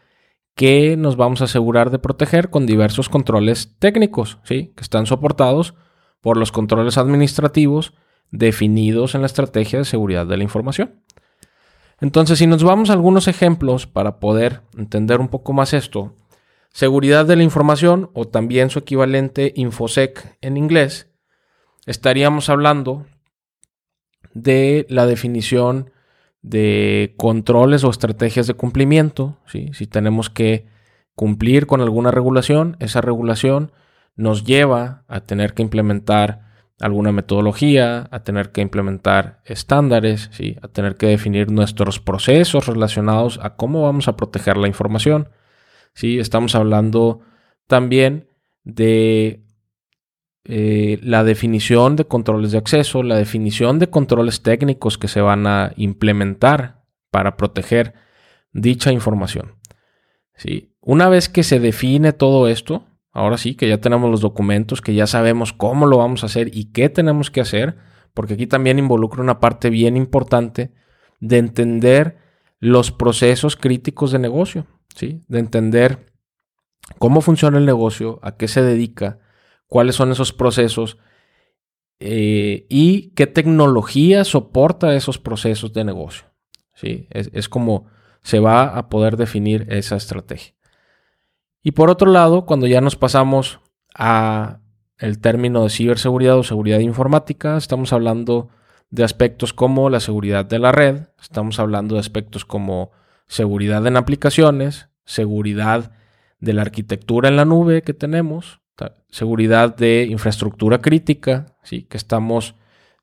que 0.56 0.96
nos 0.96 1.14
vamos 1.14 1.42
a 1.42 1.44
asegurar 1.44 1.90
de 1.90 2.00
proteger 2.00 2.50
con 2.50 2.66
diversos 2.66 3.08
controles 3.08 3.76
técnicos, 3.78 4.40
¿sí? 4.42 4.72
que 4.74 4.82
están 4.82 5.06
soportados 5.06 5.74
por 6.20 6.38
los 6.38 6.50
controles 6.50 6.98
administrativos 6.98 7.94
definidos 8.32 9.14
en 9.14 9.20
la 9.20 9.28
estrategia 9.28 9.78
de 9.78 9.84
seguridad 9.84 10.26
de 10.26 10.38
la 10.38 10.42
información. 10.42 11.04
Entonces, 12.00 12.38
si 12.38 12.46
nos 12.46 12.62
vamos 12.62 12.90
a 12.90 12.92
algunos 12.92 13.28
ejemplos 13.28 13.86
para 13.86 14.20
poder 14.20 14.62
entender 14.76 15.20
un 15.20 15.28
poco 15.28 15.52
más 15.52 15.74
esto, 15.74 16.14
seguridad 16.70 17.26
de 17.26 17.36
la 17.36 17.42
información 17.42 18.10
o 18.14 18.26
también 18.26 18.70
su 18.70 18.78
equivalente 18.78 19.52
InfoSec 19.56 20.36
en 20.40 20.56
inglés, 20.56 21.10
estaríamos 21.86 22.48
hablando 22.50 23.06
de 24.32 24.86
la 24.88 25.06
definición 25.06 25.90
de 26.42 27.14
controles 27.16 27.82
o 27.82 27.90
estrategias 27.90 28.46
de 28.46 28.54
cumplimiento. 28.54 29.38
Si 29.46 29.86
tenemos 29.86 30.30
que 30.30 30.66
cumplir 31.14 31.66
con 31.66 31.80
alguna 31.80 32.12
regulación, 32.12 32.76
esa 32.78 33.00
regulación 33.00 33.72
nos 34.14 34.44
lleva 34.44 35.04
a 35.08 35.20
tener 35.20 35.54
que 35.54 35.62
implementar 35.62 36.47
alguna 36.80 37.12
metodología, 37.12 38.08
a 38.10 38.22
tener 38.22 38.52
que 38.52 38.60
implementar 38.60 39.40
estándares, 39.44 40.30
¿sí? 40.32 40.56
a 40.62 40.68
tener 40.68 40.96
que 40.96 41.06
definir 41.06 41.50
nuestros 41.50 41.98
procesos 41.98 42.66
relacionados 42.66 43.40
a 43.42 43.56
cómo 43.56 43.82
vamos 43.82 44.08
a 44.08 44.16
proteger 44.16 44.56
la 44.56 44.68
información. 44.68 45.28
¿sí? 45.94 46.18
Estamos 46.18 46.54
hablando 46.54 47.20
también 47.66 48.28
de 48.62 49.42
eh, 50.44 50.98
la 51.02 51.24
definición 51.24 51.96
de 51.96 52.04
controles 52.04 52.52
de 52.52 52.58
acceso, 52.58 53.02
la 53.02 53.16
definición 53.16 53.78
de 53.78 53.90
controles 53.90 54.42
técnicos 54.42 54.98
que 54.98 55.08
se 55.08 55.20
van 55.20 55.46
a 55.46 55.72
implementar 55.76 56.84
para 57.10 57.36
proteger 57.36 57.94
dicha 58.52 58.92
información. 58.92 59.56
¿Sí? 60.34 60.72
Una 60.80 61.08
vez 61.08 61.28
que 61.28 61.42
se 61.42 61.58
define 61.58 62.12
todo 62.12 62.46
esto, 62.46 62.87
ahora 63.12 63.38
sí 63.38 63.54
que 63.54 63.68
ya 63.68 63.78
tenemos 63.78 64.10
los 64.10 64.20
documentos, 64.20 64.80
que 64.80 64.94
ya 64.94 65.06
sabemos 65.06 65.52
cómo 65.52 65.86
lo 65.86 65.98
vamos 65.98 66.22
a 66.22 66.26
hacer 66.26 66.54
y 66.54 66.72
qué 66.72 66.88
tenemos 66.88 67.30
que 67.30 67.40
hacer, 67.40 67.76
porque 68.14 68.34
aquí 68.34 68.46
también 68.46 68.78
involucra 68.78 69.22
una 69.22 69.40
parte 69.40 69.70
bien 69.70 69.96
importante 69.96 70.72
de 71.20 71.38
entender 71.38 72.18
los 72.60 72.90
procesos 72.90 73.56
críticos 73.56 74.12
de 74.12 74.18
negocio, 74.18 74.66
¿sí? 74.94 75.24
De 75.28 75.38
entender 75.38 76.12
cómo 76.98 77.20
funciona 77.20 77.58
el 77.58 77.66
negocio, 77.66 78.18
a 78.22 78.36
qué 78.36 78.48
se 78.48 78.62
dedica, 78.62 79.18
cuáles 79.66 79.94
son 79.94 80.10
esos 80.10 80.32
procesos 80.32 80.98
eh, 82.00 82.66
y 82.68 83.10
qué 83.10 83.26
tecnología 83.26 84.24
soporta 84.24 84.94
esos 84.94 85.18
procesos 85.18 85.72
de 85.72 85.84
negocio. 85.84 86.26
¿sí? 86.74 87.08
Es, 87.10 87.30
es, 87.32 87.48
como 87.48 87.86
se 88.22 88.40
va 88.40 88.64
a 88.64 88.88
poder 88.88 89.16
definir 89.16 89.66
esa 89.68 89.96
estrategia. 89.96 90.54
Y 91.68 91.72
por 91.72 91.90
otro 91.90 92.10
lado, 92.10 92.46
cuando 92.46 92.66
ya 92.66 92.80
nos 92.80 92.96
pasamos 92.96 93.60
a 93.94 94.60
el 94.96 95.18
término 95.20 95.64
de 95.64 95.68
ciberseguridad 95.68 96.38
o 96.38 96.42
seguridad 96.42 96.78
informática, 96.78 97.58
estamos 97.58 97.92
hablando 97.92 98.48
de 98.88 99.04
aspectos 99.04 99.52
como 99.52 99.90
la 99.90 100.00
seguridad 100.00 100.46
de 100.46 100.58
la 100.60 100.72
red, 100.72 101.08
estamos 101.20 101.60
hablando 101.60 101.96
de 101.96 102.00
aspectos 102.00 102.46
como 102.46 102.90
seguridad 103.26 103.86
en 103.86 103.98
aplicaciones, 103.98 104.88
seguridad 105.04 105.92
de 106.40 106.54
la 106.54 106.62
arquitectura 106.62 107.28
en 107.28 107.36
la 107.36 107.44
nube 107.44 107.82
que 107.82 107.92
tenemos, 107.92 108.62
seguridad 109.10 109.76
de 109.76 110.06
infraestructura 110.08 110.80
crítica, 110.80 111.54
¿sí? 111.64 111.82
que 111.82 111.98
estamos 111.98 112.54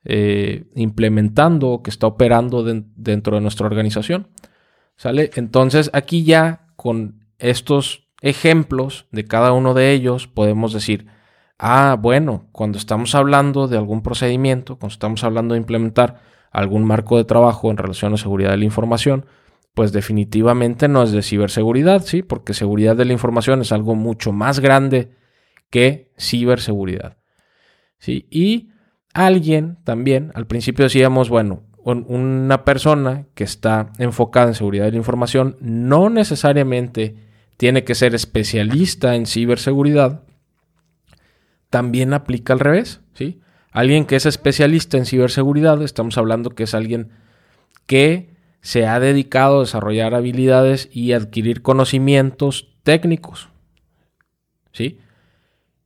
eh, 0.06 0.66
implementando 0.74 1.70
o 1.70 1.84
que 1.84 1.92
está 1.92 2.08
operando 2.08 2.64
dentro 2.64 3.36
de 3.36 3.42
nuestra 3.42 3.68
organización. 3.68 4.28
¿Sale? 4.98 5.30
Entonces 5.36 5.92
aquí 5.94 6.24
ya 6.24 6.66
con 6.76 7.26
estos 7.38 8.05
ejemplos 8.26 9.06
de 9.12 9.24
cada 9.24 9.54
uno 9.54 9.76
de 9.76 9.92
ellos 9.92 10.28
podemos 10.28 10.74
decir, 10.74 11.06
ah, 11.60 11.96
bueno, 12.00 12.48
cuando 12.52 12.80
estamos 12.80 13.14
hablando 13.14 13.68
de 13.68 13.78
algún 13.78 14.02
procedimiento, 14.02 14.78
cuando 14.78 14.94
estamos 14.94 15.24
hablando 15.24 15.54
de 15.54 15.60
implementar 15.60 16.22
algún 16.52 16.86
marco 16.86 17.18
de 17.18 17.24
trabajo 17.24 17.70
en 17.70 17.78
relación 17.78 18.16
a 18.16 18.18
seguridad 18.18 18.50
de 18.50 18.58
la 18.58 18.66
información, 18.66 19.28
pues 19.76 19.92
definitivamente 19.92 20.88
no 20.88 21.04
es 21.04 21.12
de 21.12 21.22
ciberseguridad, 21.22 22.02
¿sí? 22.04 22.24
Porque 22.24 22.56
seguridad 22.56 22.96
de 22.96 23.06
la 23.06 23.14
información 23.14 23.62
es 23.62 23.72
algo 23.72 23.94
mucho 23.94 24.32
más 24.32 24.60
grande 24.60 25.12
que 25.70 26.12
ciberseguridad. 26.18 27.18
¿sí? 28.00 28.26
Y 28.32 28.72
alguien 29.14 29.78
también, 29.84 30.32
al 30.34 30.48
principio 30.48 30.86
decíamos, 30.86 31.30
bueno, 31.30 31.62
una 31.84 32.66
persona 32.66 33.28
que 33.36 33.44
está 33.44 33.92
enfocada 34.00 34.48
en 34.48 34.56
seguridad 34.56 34.86
de 34.86 34.92
la 34.92 34.98
información 34.98 35.58
no 35.60 36.10
necesariamente 36.10 37.25
tiene 37.58 37.84
que 37.84 37.96
ser 37.96 38.16
especialista 38.16 39.16
en 39.16 39.26
ciberseguridad, 39.26 40.24
también 41.70 42.14
aplica 42.14 42.54
al 42.54 42.60
revés, 42.60 43.02
¿sí? 43.14 43.42
Alguien 43.72 44.06
que 44.06 44.16
es 44.16 44.26
especialista 44.26 44.98
en 44.98 45.06
ciberseguridad, 45.06 45.82
estamos 45.82 46.18
hablando 46.18 46.52
que 46.52 46.64
es 46.64 46.74
alguien 46.74 47.10
que 47.86 48.34
se 48.62 48.88
ha 48.88 49.00
dedicado 49.00 49.58
a 49.58 49.62
desarrollar 49.62 50.16
habilidades 50.16 50.90
y 50.92 51.12
adquirir 51.12 51.62
conocimientos 51.62 52.70
técnicos. 52.84 53.50
¿Sí? 54.72 55.00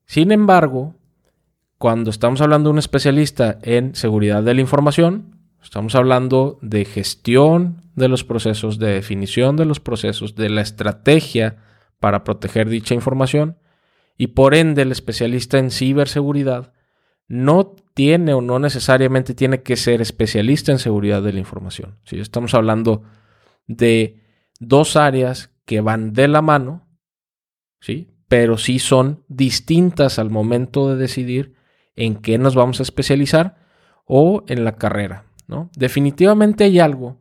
Sin 0.05 0.31
embargo, 0.31 0.95
cuando 1.77 2.09
estamos 2.09 2.41
hablando 2.41 2.69
de 2.69 2.73
un 2.73 2.79
especialista 2.79 3.57
en 3.63 3.95
seguridad 3.95 4.43
de 4.43 4.53
la 4.53 4.61
información, 4.61 5.35
estamos 5.61 5.95
hablando 5.95 6.57
de 6.61 6.85
gestión 6.85 7.83
de 7.99 8.07
los 8.07 8.23
procesos, 8.23 8.79
de 8.79 8.93
definición 8.93 9.55
de 9.55 9.65
los 9.65 9.79
procesos, 9.79 10.33
de 10.35 10.49
la 10.49 10.61
estrategia 10.61 11.57
para 11.99 12.23
proteger 12.23 12.69
dicha 12.69 12.95
información 12.95 13.57
y 14.17 14.27
por 14.27 14.55
ende 14.55 14.81
el 14.81 14.91
especialista 14.91 15.59
en 15.59 15.69
ciberseguridad 15.69 16.73
no 17.27 17.75
tiene 17.93 18.33
o 18.33 18.41
no 18.41 18.57
necesariamente 18.57 19.35
tiene 19.35 19.61
que 19.61 19.75
ser 19.75 20.01
especialista 20.01 20.71
en 20.71 20.79
seguridad 20.79 21.21
de 21.21 21.33
la 21.33 21.39
información. 21.39 21.99
Si 22.03 22.19
Estamos 22.19 22.55
hablando 22.55 23.03
de 23.67 24.23
dos 24.59 24.95
áreas 24.95 25.51
que 25.65 25.79
van 25.79 26.13
de 26.13 26.27
la 26.27 26.41
mano, 26.41 26.87
¿sí? 27.79 28.09
pero 28.27 28.57
sí 28.57 28.79
son 28.79 29.23
distintas 29.27 30.17
al 30.17 30.31
momento 30.31 30.89
de 30.89 30.95
decidir 30.95 31.53
en 31.95 32.15
qué 32.15 32.37
nos 32.37 32.55
vamos 32.55 32.79
a 32.79 32.83
especializar 32.83 33.57
o 34.05 34.43
en 34.47 34.63
la 34.63 34.75
carrera. 34.75 35.25
¿no? 35.47 35.69
Definitivamente 35.75 36.63
hay 36.63 36.79
algo 36.79 37.18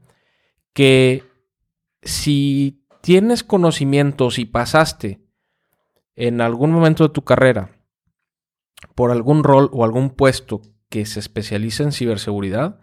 que 0.78 1.24
si 2.02 2.84
tienes 3.00 3.42
conocimientos 3.42 4.38
y 4.38 4.44
pasaste 4.44 5.20
en 6.14 6.40
algún 6.40 6.70
momento 6.70 7.02
de 7.02 7.12
tu 7.12 7.22
carrera 7.22 7.72
por 8.94 9.10
algún 9.10 9.42
rol 9.42 9.70
o 9.72 9.82
algún 9.82 10.10
puesto 10.10 10.62
que 10.88 11.04
se 11.04 11.18
especializa 11.18 11.82
en 11.82 11.90
ciberseguridad, 11.90 12.78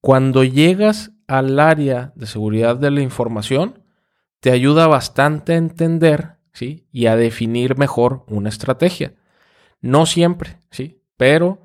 cuando 0.00 0.42
llegas 0.42 1.12
al 1.28 1.60
área 1.60 2.12
de 2.16 2.26
seguridad 2.26 2.78
de 2.78 2.90
la 2.90 3.00
información, 3.00 3.84
te 4.40 4.50
ayuda 4.50 4.88
bastante 4.88 5.52
a 5.52 5.58
entender 5.58 6.38
¿sí? 6.52 6.88
y 6.90 7.06
a 7.06 7.14
definir 7.14 7.78
mejor 7.78 8.24
una 8.26 8.48
estrategia. 8.48 9.14
No 9.80 10.06
siempre, 10.06 10.58
¿sí? 10.72 11.00
pero 11.16 11.62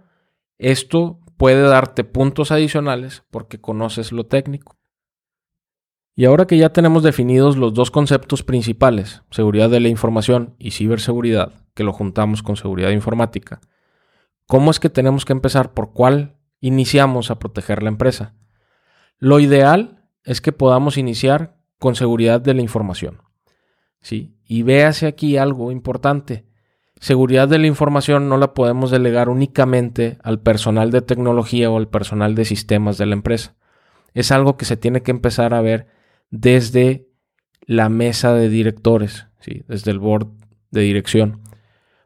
esto 0.59 1.21
puede 1.37 1.63
darte 1.63 2.03
puntos 2.03 2.51
adicionales 2.51 3.23
porque 3.31 3.59
conoces 3.59 4.11
lo 4.11 4.27
técnico. 4.27 4.78
Y 6.19 6.25
ahora 6.25 6.47
que 6.47 6.57
ya 6.57 6.73
tenemos 6.73 7.01
definidos 7.01 7.55
los 7.55 7.73
dos 7.73 7.91
conceptos 7.91 8.43
principales, 8.43 9.21
seguridad 9.31 9.69
de 9.69 9.79
la 9.79 9.87
información 9.87 10.53
y 10.59 10.71
ciberseguridad, 10.71 11.53
que 11.73 11.85
lo 11.85 11.93
juntamos 11.93 12.43
con 12.43 12.57
seguridad 12.57 12.89
informática, 12.89 13.61
¿cómo 14.45 14.69
es 14.69 14.81
que 14.81 14.89
tenemos 14.89 15.23
que 15.23 15.31
empezar? 15.31 15.73
¿Por 15.73 15.93
cuál 15.93 16.35
iniciamos 16.59 17.31
a 17.31 17.39
proteger 17.39 17.83
la 17.83 17.87
empresa? 17.87 18.35
Lo 19.17 19.39
ideal 19.39 20.03
es 20.25 20.41
que 20.41 20.51
podamos 20.51 20.97
iniciar 20.97 21.55
con 21.77 21.95
seguridad 21.95 22.41
de 22.41 22.53
la 22.53 22.63
información. 22.63 23.21
¿sí? 24.01 24.35
Y 24.43 24.63
véase 24.63 25.07
aquí 25.07 25.37
algo 25.37 25.71
importante. 25.71 26.45
Seguridad 26.99 27.47
de 27.47 27.59
la 27.59 27.67
información 27.67 28.27
no 28.27 28.35
la 28.35 28.53
podemos 28.53 28.91
delegar 28.91 29.29
únicamente 29.29 30.17
al 30.21 30.41
personal 30.41 30.91
de 30.91 31.01
tecnología 31.01 31.71
o 31.71 31.77
al 31.77 31.87
personal 31.87 32.35
de 32.35 32.43
sistemas 32.43 32.97
de 32.97 33.05
la 33.05 33.13
empresa. 33.13 33.55
Es 34.13 34.33
algo 34.33 34.57
que 34.57 34.65
se 34.65 34.75
tiene 34.75 35.01
que 35.01 35.11
empezar 35.11 35.53
a 35.53 35.61
ver 35.61 35.97
desde 36.29 37.07
la 37.61 37.89
mesa 37.89 38.33
de 38.33 38.49
directores, 38.49 39.27
¿sí? 39.39 39.63
desde 39.67 39.91
el 39.91 39.99
board 39.99 40.27
de 40.71 40.81
dirección 40.81 41.41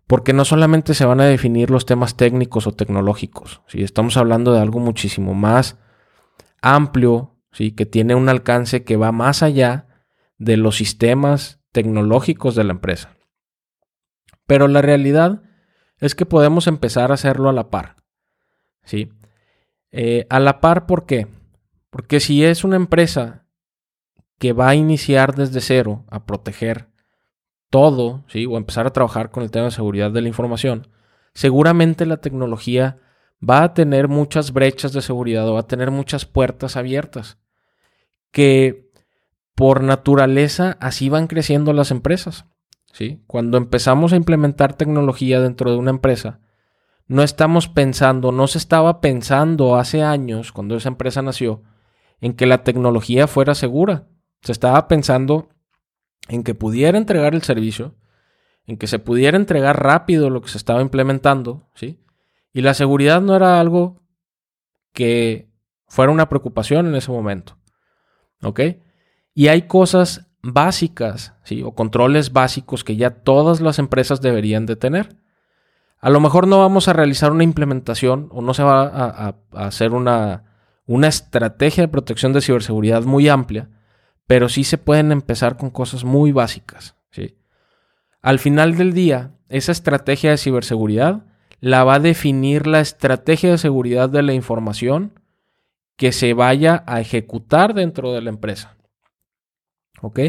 porque 0.07 0.33
no 0.33 0.45
solamente 0.45 0.93
se 0.93 1.05
van 1.05 1.21
a 1.21 1.25
definir 1.25 1.71
los 1.71 1.86
temas 1.86 2.15
técnicos 2.15 2.67
o 2.67 2.73
tecnológicos, 2.73 3.62
¿sí? 3.67 3.83
estamos 3.83 4.17
hablando 4.17 4.53
de 4.53 4.62
algo 4.62 4.79
muchísimo 4.79 5.33
más 5.33 5.79
amplio, 6.62 7.38
¿sí? 7.51 7.71
que 7.71 7.86
tiene 7.86 8.13
un 8.15 8.29
alcance 8.29 8.83
que 8.83 8.97
va 8.97 9.12
más 9.12 9.43
allá 9.43 9.88
de 10.38 10.57
los 10.57 10.75
sistemas 10.75 11.62
tecnológicos 11.71 12.55
de 12.55 12.63
la 12.63 12.73
empresa. 12.73 13.17
Pero 14.45 14.67
la 14.67 14.81
realidad 14.81 15.41
es 15.97 16.15
que 16.15 16.25
podemos 16.25 16.67
empezar 16.67 17.12
a 17.12 17.15
hacerlo 17.15 17.49
a 17.49 17.53
la 17.53 17.69
par. 17.69 17.95
¿sí? 18.83 19.12
Eh, 19.91 20.27
a 20.29 20.39
la 20.39 20.59
par, 20.59 20.86
¿por 20.86 21.05
qué? 21.05 21.27
Porque 21.89 22.19
si 22.19 22.43
es 22.43 22.63
una 22.63 22.75
empresa 22.75 23.42
que 24.43 24.51
va 24.51 24.67
a 24.67 24.75
iniciar 24.75 25.36
desde 25.36 25.62
cero 25.62 26.03
a 26.10 26.25
proteger 26.25 26.89
todo, 27.69 28.25
¿sí? 28.27 28.45
o 28.45 28.58
empezar 28.58 28.86
a 28.86 28.91
trabajar 28.91 29.32
con 29.32 29.41
el 29.41 29.51
tema 29.51 29.67
de 29.67 29.71
seguridad 29.71 30.12
de 30.12 30.21
la 30.21 30.27
información, 30.27 30.89
seguramente 31.34 32.06
la 32.06 32.17
tecnología 32.17 32.99
va 33.41 33.63
a 33.63 33.73
tener 33.73 34.10
muchas 34.10 34.51
brechas 34.51 34.91
de 34.91 35.01
seguridad 35.01 35.47
o 35.47 35.53
va 35.53 35.62
a 35.62 35.67
tener 35.67 35.91
muchas 35.91 36.25
puertas 36.25 36.75
abiertas 36.75 37.38
que 38.32 38.91
por 39.56 39.82
naturaleza 39.82 40.75
así 40.82 41.08
van 41.08 41.27
creciendo 41.27 41.71
las 41.71 41.89
empresas. 41.89 42.45
¿sí? 42.91 43.23
Cuando 43.27 43.58
empezamos 43.58 44.12
a 44.12 44.17
implementar 44.17 44.73
tecnología 44.73 45.39
dentro 45.39 45.71
de 45.71 45.77
una 45.77 45.91
empresa, 45.91 46.41
no 47.08 47.23
estamos 47.23 47.69
pensando, 47.69 48.34
no 48.34 48.47
se 48.47 48.58
estaba 48.58 48.99
pensando 48.99 49.77
hace 49.77 50.03
años, 50.03 50.51
cuando 50.51 50.75
esa 50.75 50.89
empresa 50.89 51.21
nació, 51.21 51.63
en 52.19 52.34
que 52.34 52.45
la 52.45 52.65
tecnología 52.65 53.27
fuera 53.27 53.56
segura. 53.56 54.10
Se 54.43 54.51
estaba 54.51 54.88
pensando 54.88 55.49
en 56.27 56.43
que 56.43 56.56
pudiera 56.56 56.97
entregar 56.97 57.34
el 57.34 57.41
servicio, 57.41 57.95
en 58.65 58.77
que 58.77 58.88
se 58.88 58.99
pudiera 58.99 59.38
entregar 59.38 59.82
rápido 59.82 60.29
lo 60.29 60.41
que 60.41 60.49
se 60.49 60.58
estaba 60.58 60.82
implementando, 60.82 61.69
¿sí? 61.75 61.99
Y 62.53 62.62
la 62.62 62.73
seguridad 62.73 63.21
no 63.21 63.36
era 63.36 63.60
algo 63.60 64.01
que 64.93 65.49
fuera 65.88 66.12
una 66.12 66.29
preocupación 66.29 66.88
en 66.88 66.95
ese 66.95 67.12
momento, 67.12 67.58
¿ok? 68.41 68.62
Y 69.34 69.47
hay 69.47 69.63
cosas 69.63 70.27
básicas, 70.41 71.34
¿sí? 71.43 71.63
O 71.63 71.73
controles 71.73 72.32
básicos 72.32 72.84
que 72.84 72.95
ya 72.95 73.10
todas 73.10 73.62
las 73.62 73.79
empresas 73.79 74.21
deberían 74.21 74.65
de 74.65 74.75
tener. 74.75 75.17
A 75.99 76.10
lo 76.10 76.19
mejor 76.19 76.47
no 76.47 76.60
vamos 76.60 76.88
a 76.88 76.93
realizar 76.93 77.32
una 77.32 77.45
implementación 77.45 78.27
o 78.32 78.41
no 78.41 78.53
se 78.53 78.63
va 78.63 78.84
a, 78.84 79.36
hacer 79.53 79.93
una, 79.93 80.43
una 80.86 81.08
estrategia 81.08 81.84
de 81.84 81.88
protección 81.88 82.34
de 82.34 82.41
ciberseguridad 82.41 83.03
muy 83.03 83.29
amplia, 83.29 83.69
pero 84.27 84.49
sí 84.49 84.63
se 84.63 84.77
pueden 84.77 85.12
empezar 85.12 85.57
con 85.57 85.69
cosas 85.69 86.03
muy 86.03 86.31
básicas. 86.31 86.95
¿sí? 87.12 87.38
Al 88.21 88.39
final 88.39 88.77
del 88.77 88.93
día, 88.93 89.36
esa 89.49 89.71
estrategia 89.71 90.31
de 90.31 90.38
ciberseguridad 90.38 91.25
la 91.59 91.83
va 91.83 91.95
a 91.95 91.99
definir 91.99 92.67
la 92.67 92.79
estrategia 92.79 93.51
de 93.51 93.57
seguridad 93.57 94.09
de 94.09 94.21
la 94.21 94.33
información 94.33 95.19
que 95.95 96.12
se 96.12 96.33
vaya 96.33 96.83
a 96.88 96.99
ejecutar 96.99 97.73
dentro 97.73 98.12
de 98.12 98.21
la 98.21 98.29
empresa. 98.29 98.77
¿Ok? 100.01 100.19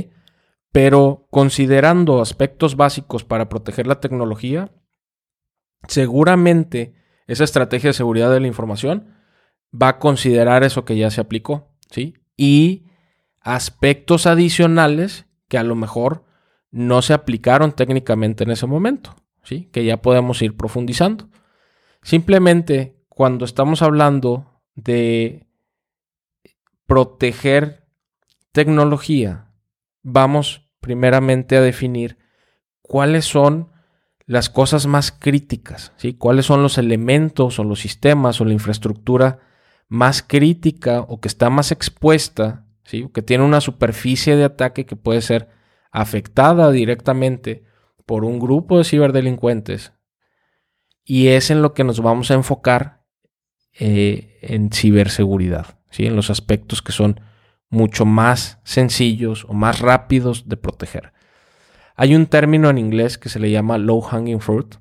Pero 0.71 1.27
considerando 1.31 2.21
aspectos 2.21 2.77
básicos 2.77 3.25
para 3.25 3.49
proteger 3.49 3.87
la 3.87 4.01
tecnología, 4.01 4.73
seguramente 5.89 6.95
esa 7.27 7.45
estrategia 7.45 7.91
de 7.91 7.95
seguridad 7.95 8.31
de 8.31 8.41
la 8.41 8.47
información 8.47 9.15
va 9.73 9.89
a 9.89 9.99
considerar 9.99 10.65
eso 10.65 10.85
que 10.85 10.97
ya 10.97 11.11
se 11.11 11.21
aplicó, 11.21 11.75
¿sí? 11.91 12.15
Y 12.37 12.87
aspectos 13.45 14.27
adicionales 14.27 15.27
que 15.49 15.59
a 15.59 15.63
lo 15.63 15.77
mejor 15.77 16.25
no 16.71 17.03
se 17.03 17.13
aplicaron 17.13 17.73
técnicamente 17.73 18.43
en 18.43 18.51
ese 18.51 18.67
momento, 18.67 19.15
¿sí? 19.45 19.69
Que 19.71 19.85
ya 19.85 19.99
podemos 19.99 20.43
ir 20.43 20.57
profundizando. 20.57 21.29
Simplemente 22.03 22.97
cuando 23.09 23.45
estamos 23.45 23.83
hablando 23.83 24.61
de 24.75 25.47
proteger 26.87 27.87
tecnología, 28.51 29.53
vamos 30.03 30.69
primeramente 30.81 31.57
a 31.57 31.61
definir 31.61 32.19
cuáles 32.83 33.25
son 33.25 33.71
las 34.27 34.49
cosas 34.49 34.87
más 34.87 35.13
críticas, 35.13 35.93
¿sí? 35.97 36.15
cuáles 36.15 36.47
son 36.47 36.63
los 36.63 36.79
elementos 36.79 37.59
o 37.59 37.65
los 37.65 37.81
sistemas 37.81 38.41
o 38.41 38.45
la 38.45 38.53
infraestructura 38.53 39.41
más 39.89 40.23
crítica 40.23 41.01
o 41.01 41.21
que 41.21 41.29
está 41.29 41.51
más 41.51 41.73
expuesta, 41.73 42.67
que 42.85 43.23
tiene 43.23 43.45
una 43.45 43.61
superficie 43.61 44.37
de 44.37 44.45
ataque 44.45 44.87
que 44.87 44.97
puede 44.97 45.23
ser 45.23 45.49
afectada 45.91 46.71
directamente 46.71 47.65
por 48.07 48.25
un 48.25 48.39
grupo 48.39 48.79
de 48.79 48.85
ciberdelincuentes. 48.85 49.93
Y 51.05 51.29
es 51.29 51.51
en 51.51 51.63
lo 51.63 51.75
que 51.75 51.85
nos 51.85 52.01
vamos 52.01 52.31
a 52.31 52.35
enfocar 52.35 53.05
eh, 53.73 54.39
en 54.43 54.71
ciberseguridad, 54.71 55.79
¿sí? 55.91 56.07
en 56.07 56.17
los 56.17 56.31
aspectos 56.31 56.83
que 56.83 56.93
son 56.93 57.21
mucho 57.69 58.05
más 58.05 58.61
sencillos 58.65 59.45
o 59.49 59.53
más 59.53 59.81
rápidos 59.81 60.49
de 60.49 60.57
proteger. 60.57 61.13
Hay 61.97 62.15
un 62.15 62.27
término 62.27 62.71
en 62.71 62.79
inglés 62.79 63.19
que 63.19 63.29
se 63.29 63.39
le 63.39 63.51
llama 63.51 63.79
low 63.79 64.01
hanging 64.01 64.41
fruit, 64.41 64.77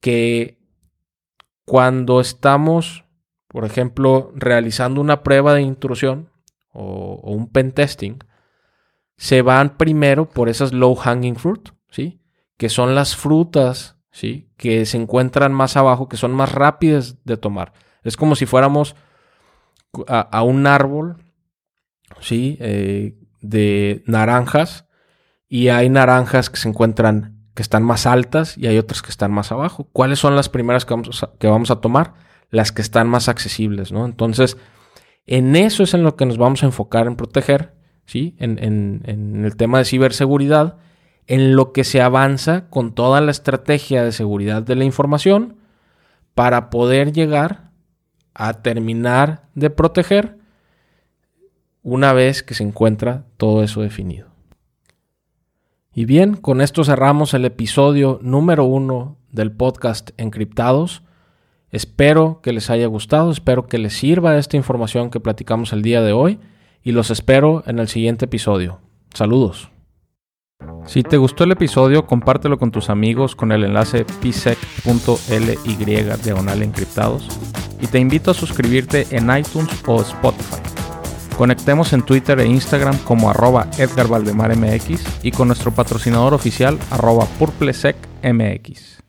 que 0.00 0.58
cuando 1.64 2.20
estamos, 2.20 3.04
por 3.48 3.64
ejemplo, 3.64 4.32
realizando 4.34 5.00
una 5.00 5.22
prueba 5.22 5.54
de 5.54 5.62
intrusión 5.62 6.30
o, 6.72 7.20
un 7.22 7.48
pen 7.50 7.72
testing, 7.72 8.18
se 9.16 9.42
van 9.42 9.76
primero 9.76 10.28
por 10.28 10.48
esas 10.48 10.72
low 10.72 10.94
hanging 10.94 11.36
fruit, 11.36 11.70
¿sí? 11.90 12.20
Que 12.56 12.68
son 12.68 12.94
las 12.94 13.16
frutas, 13.16 13.96
¿sí? 14.10 14.50
Que 14.56 14.86
se 14.86 14.96
encuentran 14.96 15.52
más 15.52 15.76
abajo, 15.76 16.08
que 16.08 16.16
son 16.16 16.32
más 16.32 16.52
rápidas 16.52 17.24
de 17.24 17.36
tomar. 17.36 17.72
Es 18.02 18.16
como 18.16 18.34
si 18.34 18.46
fuéramos 18.46 18.96
a, 20.06 20.42
un 20.42 20.66
árbol, 20.66 21.16
¿sí? 22.20 22.56
Eh, 22.60 23.18
de 23.40 24.02
naranjas 24.06 24.86
y 25.48 25.68
hay 25.68 25.88
naranjas 25.88 26.50
que 26.50 26.58
se 26.58 26.68
encuentran 26.68 27.40
que 27.54 27.62
están 27.62 27.82
más 27.82 28.06
altas 28.06 28.56
y 28.56 28.66
hay 28.68 28.78
otras 28.78 29.02
que 29.02 29.10
están 29.10 29.32
más 29.32 29.52
abajo. 29.52 29.88
¿Cuáles 29.92 30.18
son 30.18 30.36
las 30.36 30.48
primeras 30.48 30.84
que 30.84 30.94
vamos 30.94 31.22
a, 31.22 31.32
que 31.38 31.48
vamos 31.48 31.70
a 31.70 31.80
tomar? 31.80 32.14
Las 32.50 32.72
que 32.72 32.82
están 32.82 33.08
más 33.08 33.28
accesibles, 33.28 33.92
¿no? 33.92 34.04
Entonces, 34.06 34.56
en 35.36 35.56
eso 35.56 35.82
es 35.82 35.94
en 35.94 36.02
lo 36.02 36.16
que 36.16 36.26
nos 36.26 36.38
vamos 36.38 36.62
a 36.62 36.66
enfocar 36.66 37.06
en 37.06 37.16
proteger, 37.16 37.74
¿sí? 38.06 38.34
En, 38.38 38.58
en 39.04 39.44
el 39.44 39.56
tema 39.56 39.78
de 39.78 39.84
ciberseguridad, 39.84 40.76
en 41.26 41.56
lo 41.56 41.72
que 41.72 41.84
se 41.84 42.02
avanza 42.02 42.68
con 42.68 42.94
toda 42.94 43.20
la 43.20 43.30
estrategia 43.30 44.04
de 44.04 44.12
seguridad 44.12 44.62
de 44.62 44.76
la 44.76 44.84
información 44.84 45.56
para 46.34 46.70
poder 46.70 47.12
llegar 47.12 47.70
a 48.34 48.62
terminar 48.62 49.48
de 49.54 49.70
proteger 49.70 50.38
una 51.82 52.12
vez 52.12 52.42
que 52.42 52.54
se 52.54 52.62
encuentra 52.62 53.24
todo 53.36 53.62
eso 53.62 53.82
definido. 53.82 54.28
Y 55.92 56.04
bien, 56.04 56.36
con 56.36 56.60
esto 56.60 56.84
cerramos 56.84 57.34
el 57.34 57.44
episodio 57.44 58.20
número 58.22 58.64
uno 58.64 59.16
del 59.32 59.50
podcast 59.52 60.10
Encriptados. 60.18 61.02
Espero 61.72 62.40
que 62.42 62.52
les 62.52 62.68
haya 62.70 62.86
gustado, 62.86 63.30
espero 63.30 63.66
que 63.66 63.78
les 63.78 63.94
sirva 63.94 64.36
esta 64.36 64.56
información 64.56 65.10
que 65.10 65.20
platicamos 65.20 65.72
el 65.72 65.82
día 65.82 66.02
de 66.02 66.12
hoy 66.12 66.40
y 66.82 66.92
los 66.92 67.10
espero 67.10 67.62
en 67.66 67.78
el 67.78 67.88
siguiente 67.88 68.24
episodio. 68.24 68.80
Saludos. 69.14 69.70
Si 70.86 71.02
te 71.02 71.16
gustó 71.16 71.44
el 71.44 71.52
episodio, 71.52 72.06
compártelo 72.06 72.58
con 72.58 72.70
tus 72.70 72.90
amigos 72.90 73.36
con 73.36 73.52
el 73.52 73.64
enlace 73.64 74.04
psec.ly 74.04 75.58
diagonal 76.24 76.62
encriptados 76.62 77.28
y 77.80 77.86
te 77.86 77.98
invito 77.98 78.32
a 78.32 78.34
suscribirte 78.34 79.06
en 79.10 79.34
iTunes 79.34 79.70
o 79.86 80.00
Spotify. 80.00 80.60
Conectemos 81.36 81.92
en 81.92 82.02
Twitter 82.02 82.38
e 82.40 82.46
Instagram 82.46 82.98
como 82.98 83.30
arroba 83.30 83.68
Edgar 83.78 84.06
y 85.22 85.30
con 85.30 85.48
nuestro 85.48 85.70
patrocinador 85.70 86.34
oficial 86.34 86.78
arroba 86.90 87.24
PurpleSecMX. 87.38 89.00